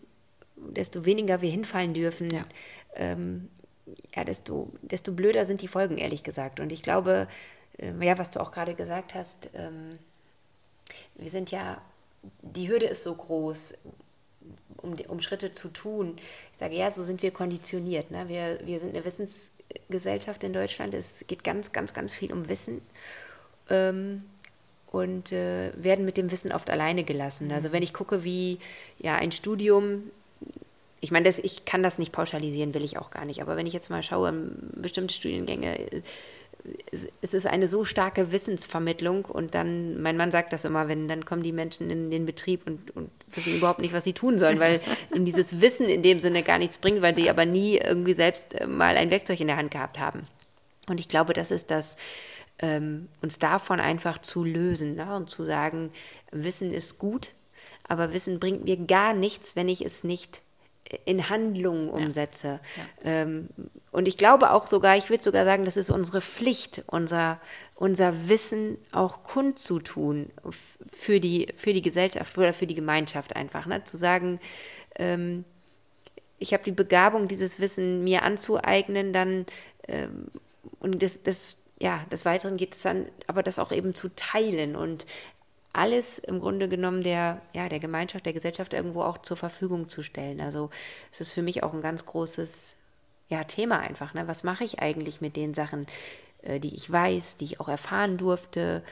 [0.71, 2.45] desto weniger wir hinfallen dürfen, ja.
[2.95, 3.49] Ähm,
[4.15, 6.61] ja, desto, desto blöder sind die Folgen, ehrlich gesagt.
[6.61, 7.29] Und ich glaube,
[7.79, 9.99] äh, ja, was du auch gerade gesagt hast, ähm,
[11.15, 11.81] wir sind ja,
[12.43, 13.75] die Hürde ist so groß,
[14.79, 16.19] um, um Schritte zu tun.
[16.53, 18.11] Ich sage, ja, so sind wir konditioniert.
[18.11, 18.29] Ne?
[18.29, 20.95] Wir, wir sind eine Wissensgesellschaft in Deutschland.
[20.95, 22.81] Es geht ganz, ganz, ganz viel um Wissen.
[23.69, 24.25] Ähm,
[24.91, 27.51] und äh, werden mit dem Wissen oft alleine gelassen.
[27.51, 27.73] Also mhm.
[27.73, 28.59] wenn ich gucke, wie
[28.99, 30.11] ja ein Studium,
[31.03, 33.67] ich meine, das, ich kann das nicht pauschalisieren, will ich auch gar nicht, aber wenn
[33.67, 34.33] ich jetzt mal schaue,
[34.77, 36.03] bestimmte Studiengänge, äh,
[36.93, 41.25] es ist eine so starke Wissensvermittlung und dann, mein Mann sagt das immer, wenn dann
[41.25, 44.61] kommen die Menschen in den Betrieb und, und wissen überhaupt nicht, was sie tun sollen,
[44.61, 44.81] weil
[45.15, 48.55] ihnen dieses Wissen in dem Sinne gar nichts bringt, weil sie aber nie irgendwie selbst
[48.55, 50.29] äh, mal ein Werkzeug in der Hand gehabt haben.
[50.87, 51.97] Und ich glaube, das ist das,
[52.61, 55.17] ähm, uns davon einfach zu lösen ne?
[55.17, 55.91] und zu sagen,
[56.31, 57.33] Wissen ist gut,
[57.89, 60.43] aber Wissen bringt mir gar nichts, wenn ich es nicht
[61.05, 62.61] in Handlungen umsetze.
[62.77, 62.83] Ja.
[62.83, 63.23] Ja.
[63.23, 63.49] Ähm,
[63.91, 67.41] und ich glaube auch sogar, ich würde sogar sagen, das ist unsere Pflicht, unser,
[67.75, 70.31] unser Wissen auch kundzutun
[70.93, 73.67] für die, für die Gesellschaft oder für die Gemeinschaft einfach.
[73.67, 73.85] Ne?
[73.85, 74.41] Zu sagen,
[74.97, 75.45] ähm,
[76.39, 79.47] ich habe die Begabung, dieses Wissen mir anzueignen, dann
[79.89, 80.29] ähm,
[80.81, 84.77] und das, das ja, des Weiteren geht es dann, aber das auch eben zu teilen
[84.77, 85.05] und
[85.73, 90.03] alles im Grunde genommen der, ja, der Gemeinschaft, der Gesellschaft irgendwo auch zur Verfügung zu
[90.03, 90.41] stellen.
[90.41, 90.71] Also
[91.11, 92.77] es ist für mich auch ein ganz großes
[93.29, 94.13] ja, Thema einfach.
[94.15, 94.29] Ne?
[94.29, 95.87] Was mache ich eigentlich mit den Sachen,
[96.43, 98.83] äh, die ich weiß, die ich auch erfahren durfte?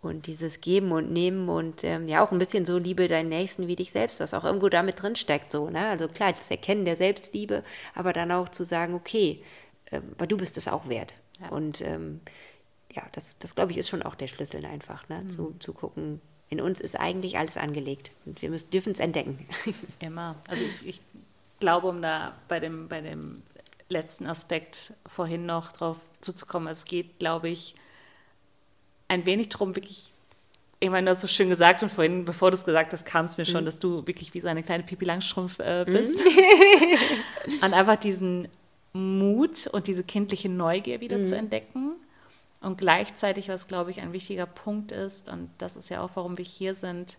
[0.00, 3.66] Und dieses Geben und Nehmen und ähm, ja auch ein bisschen so Liebe deinen Nächsten
[3.66, 5.50] wie dich selbst, was auch irgendwo damit drin steckt.
[5.50, 5.88] So, ne?
[5.88, 7.64] Also klar, das Erkennen der Selbstliebe,
[7.96, 9.42] aber dann auch zu sagen, okay,
[9.90, 11.14] äh, aber du bist es auch wert.
[11.40, 11.48] Ja.
[11.48, 12.20] Und ähm,
[12.94, 15.22] ja, das, das glaube ich ist schon auch der Schlüssel einfach, ne?
[15.24, 15.30] Mhm.
[15.30, 16.20] zu, zu gucken,
[16.50, 19.46] in uns ist eigentlich alles angelegt und wir dürfen es entdecken.
[20.00, 20.36] Immer.
[20.48, 21.00] Also ich, ich,
[21.60, 23.42] glaube, um da bei dem, bei dem
[23.88, 27.74] letzten Aspekt vorhin noch drauf zuzukommen, es geht, glaube ich,
[29.08, 30.12] ein wenig darum, wirklich
[30.80, 33.24] ich meine, du hast so schön gesagt und vorhin, bevor du es gesagt hast, kam
[33.24, 33.64] es mir schon, mhm.
[33.66, 36.24] dass du wirklich wie so eine kleine Pipi Langstrumpf äh, bist.
[36.24, 37.54] Mhm.
[37.64, 38.46] und einfach diesen
[38.92, 41.24] Mut und diese kindliche Neugier wieder mhm.
[41.24, 41.94] zu entdecken.
[42.60, 46.36] Und gleichzeitig, was glaube ich ein wichtiger Punkt ist, und das ist ja auch, warum
[46.38, 47.18] wir hier sind,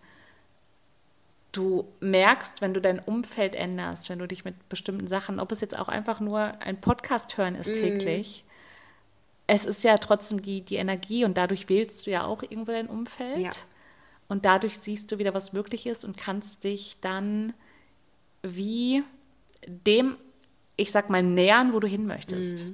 [1.52, 5.62] du merkst, wenn du dein Umfeld änderst, wenn du dich mit bestimmten Sachen, ob es
[5.62, 7.74] jetzt auch einfach nur ein Podcast hören ist mhm.
[7.76, 8.44] täglich,
[9.48, 12.88] es ist ja trotzdem die, die Energie und dadurch wählst du ja auch irgendwo dein
[12.88, 13.38] Umfeld.
[13.38, 13.52] Ja.
[14.28, 17.54] Und dadurch siehst du wieder, was möglich ist und kannst dich dann
[18.44, 19.04] wie
[19.66, 20.18] dem,
[20.78, 22.68] ich sag mal, nähern, wo du hin möchtest.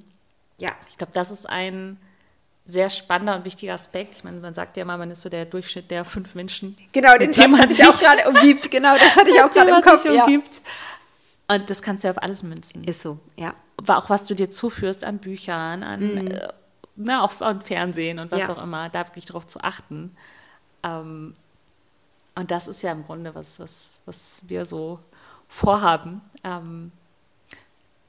[0.59, 1.97] Ja, Ich glaube, das ist ein
[2.65, 4.15] sehr spannender und wichtiger Aspekt.
[4.17, 6.75] Ich meine, man sagt ja immer, man ist so der Durchschnitt der fünf Menschen.
[6.91, 8.71] genau, den mit dem Satz man hatte ich auch sich- gerade umgibt.
[8.71, 10.01] Genau, das hatte ich auch gerade im Kopf.
[10.01, 10.23] sich Ja.
[10.25, 10.61] umgibt.
[11.47, 12.83] Und das kannst du ja auf alles münzen.
[12.83, 13.53] Ist so, ja.
[13.77, 16.47] Aber auch was du dir zuführst an Büchern, an, äh,
[16.95, 18.39] na, auch an Fernsehen und was.
[18.47, 18.49] Ja.
[18.49, 20.15] auch immer, da wirklich drauf zu achten.
[20.83, 21.33] Ähm,
[22.33, 24.99] und das ist ja im Grunde, was, was, was wir so
[25.47, 26.21] vorhaben.
[26.43, 26.91] Ähm,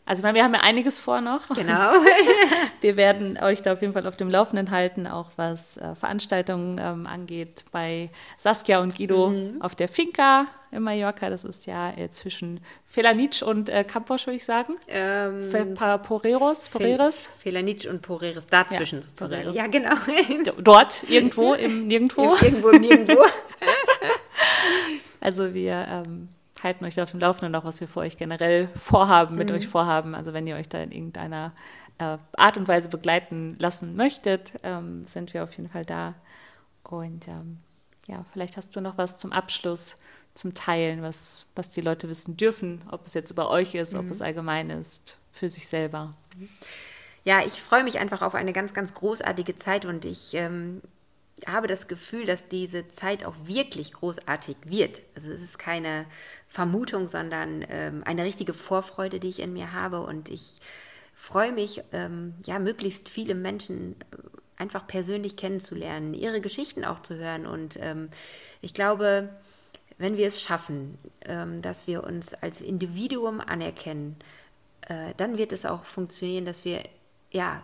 [0.07, 1.49] also ich meine, wir haben ja einiges vor noch.
[1.49, 1.91] Genau.
[2.81, 6.79] Wir werden euch da auf jeden Fall auf dem Laufenden halten, auch was äh, Veranstaltungen
[6.81, 7.65] ähm, angeht.
[7.73, 9.61] Bei Saskia und Guido Mhm.
[9.61, 11.29] auf der Finca in Mallorca.
[11.31, 14.75] Das ist ja äh, zwischen Felanitsch und äh, Campos, würde ich sagen.
[14.87, 17.29] ähm, Poreros, Poreres.
[17.41, 19.43] Felanitsch und Poreres dazwischen Ja, sozusagen.
[19.43, 19.57] Poreres.
[19.57, 20.53] Ja, genau.
[20.63, 22.35] Dort, irgendwo, im Nirgendwo.
[22.41, 23.25] Irgendwo im Nirgendwo.
[25.21, 26.29] Also wir ähm,
[26.63, 29.39] halten euch da auf dem Laufenden auch, was wir für euch generell vorhaben, Mhm.
[29.39, 30.15] mit euch vorhaben.
[30.15, 31.53] Also wenn ihr euch da in irgendeiner
[31.99, 36.15] äh, Art und Weise begleiten lassen möchtet, ähm, sind wir auf jeden Fall da.
[36.83, 37.59] Und ähm,
[38.07, 39.97] ja, vielleicht hast du noch was zum Abschluss,
[40.35, 44.01] zum Teilen, was, was die Leute wissen dürfen, ob es jetzt über euch ist, Mhm.
[44.01, 46.11] ob es allgemein ist, für sich selber.
[47.25, 50.83] Ja, ich freue mich einfach auf eine ganz, ganz großartige Zeit und ich ähm,
[51.47, 55.03] habe das Gefühl, dass diese Zeit auch wirklich großartig wird.
[55.15, 56.07] Also es ist keine
[56.49, 60.61] Vermutung, sondern ähm, eine richtige Vorfreude, die ich in mir habe und ich
[61.15, 64.17] freue mich, ähm, ja, möglichst viele Menschen äh,
[64.57, 68.09] einfach persönlich kennenzulernen, ihre Geschichten auch zu hören und ähm,
[68.63, 69.29] ich glaube,
[69.99, 74.17] wenn wir es schaffen, ähm, dass wir uns als Individuum anerkennen,
[74.83, 76.83] äh, dann wird es auch funktionieren, dass wir
[77.31, 77.63] ja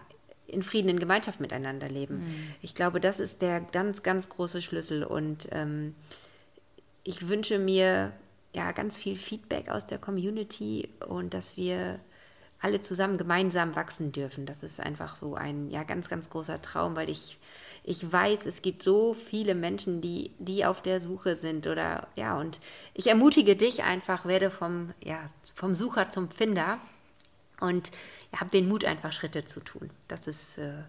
[0.52, 2.54] in Frieden in Gemeinschaft miteinander leben.
[2.62, 5.94] Ich glaube, das ist der ganz, ganz große Schlüssel und ähm,
[7.04, 8.12] ich wünsche mir
[8.54, 11.98] ja ganz viel Feedback aus der Community und dass wir
[12.60, 14.46] alle zusammen gemeinsam wachsen dürfen.
[14.46, 17.38] Das ist einfach so ein ja ganz, ganz großer Traum, weil ich
[17.84, 22.38] ich weiß, es gibt so viele Menschen, die, die auf der Suche sind oder ja,
[22.38, 22.60] und
[22.94, 25.18] ich ermutige dich einfach, werde vom, ja,
[25.54, 26.78] vom Sucher zum Finder
[27.60, 27.90] und
[28.36, 29.90] hab den Mut, einfach Schritte zu tun.
[30.08, 30.82] Das ist, äh,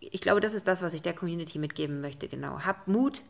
[0.00, 2.60] ich glaube, das ist das, was ich der Community mitgeben möchte, genau.
[2.64, 3.22] Habt Mut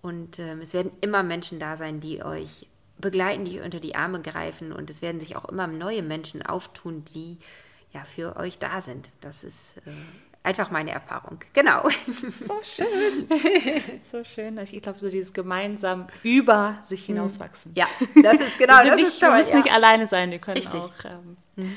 [0.00, 2.66] und ähm, es werden immer Menschen da sein, die euch
[2.98, 6.44] begleiten, die euch unter die Arme greifen und es werden sich auch immer neue Menschen
[6.44, 7.38] auftun, die
[7.92, 9.10] ja für euch da sind.
[9.20, 9.90] Das ist äh,
[10.42, 11.40] einfach meine Erfahrung.
[11.52, 11.88] Genau.
[12.30, 13.28] So schön.
[14.00, 14.58] so schön.
[14.58, 17.72] Also ich glaube, so dieses gemeinsam über sich hinauswachsen.
[17.74, 17.86] Ja,
[18.22, 19.36] das ist genau, wir sind das nicht, ist wir toll.
[19.36, 19.56] müssen ja.
[19.58, 20.80] nicht alleine sein, wir können Richtig.
[20.80, 20.92] auch.
[21.04, 21.76] Ähm,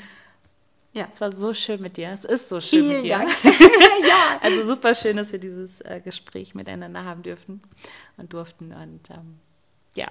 [0.92, 1.06] Ja.
[1.08, 2.10] Es war so schön mit dir.
[2.10, 3.18] Es ist so schön mit Vielen dir.
[3.18, 3.30] Dank.
[4.42, 7.60] Also super schön, dass wir dieses äh, Gespräch miteinander haben dürfen
[8.16, 8.72] und durften.
[8.72, 9.38] Und ähm,
[9.94, 10.06] ja.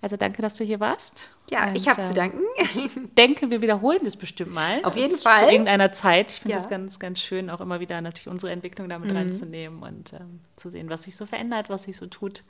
[0.00, 1.32] Also danke, dass du hier warst.
[1.50, 2.42] Ja, und, ich habe zu ähm, danken.
[2.58, 4.84] Ich denke, wir wiederholen das bestimmt mal.
[4.84, 5.44] Auf jeden zu, Fall.
[5.46, 6.30] Zu irgendeiner Zeit.
[6.30, 6.58] Ich finde Ja.
[6.58, 10.68] das ganz, ganz schön, auch immer wieder natürlich unsere Entwicklung damit reinzunehmen und ähm, zu
[10.68, 12.44] sehen, was sich so verändert, was sich so tut.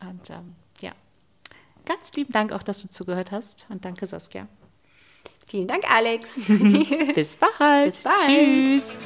[0.00, 0.92] Und ähm, ja,
[1.86, 3.66] ganz lieben Dank auch, dass du zugehört hast.
[3.70, 4.46] Und danke, Saskia.
[5.50, 6.36] Vielen Dank, Alex.
[7.14, 7.86] Bis bald.
[7.86, 8.20] Bis bald.
[8.24, 8.96] Tschüss.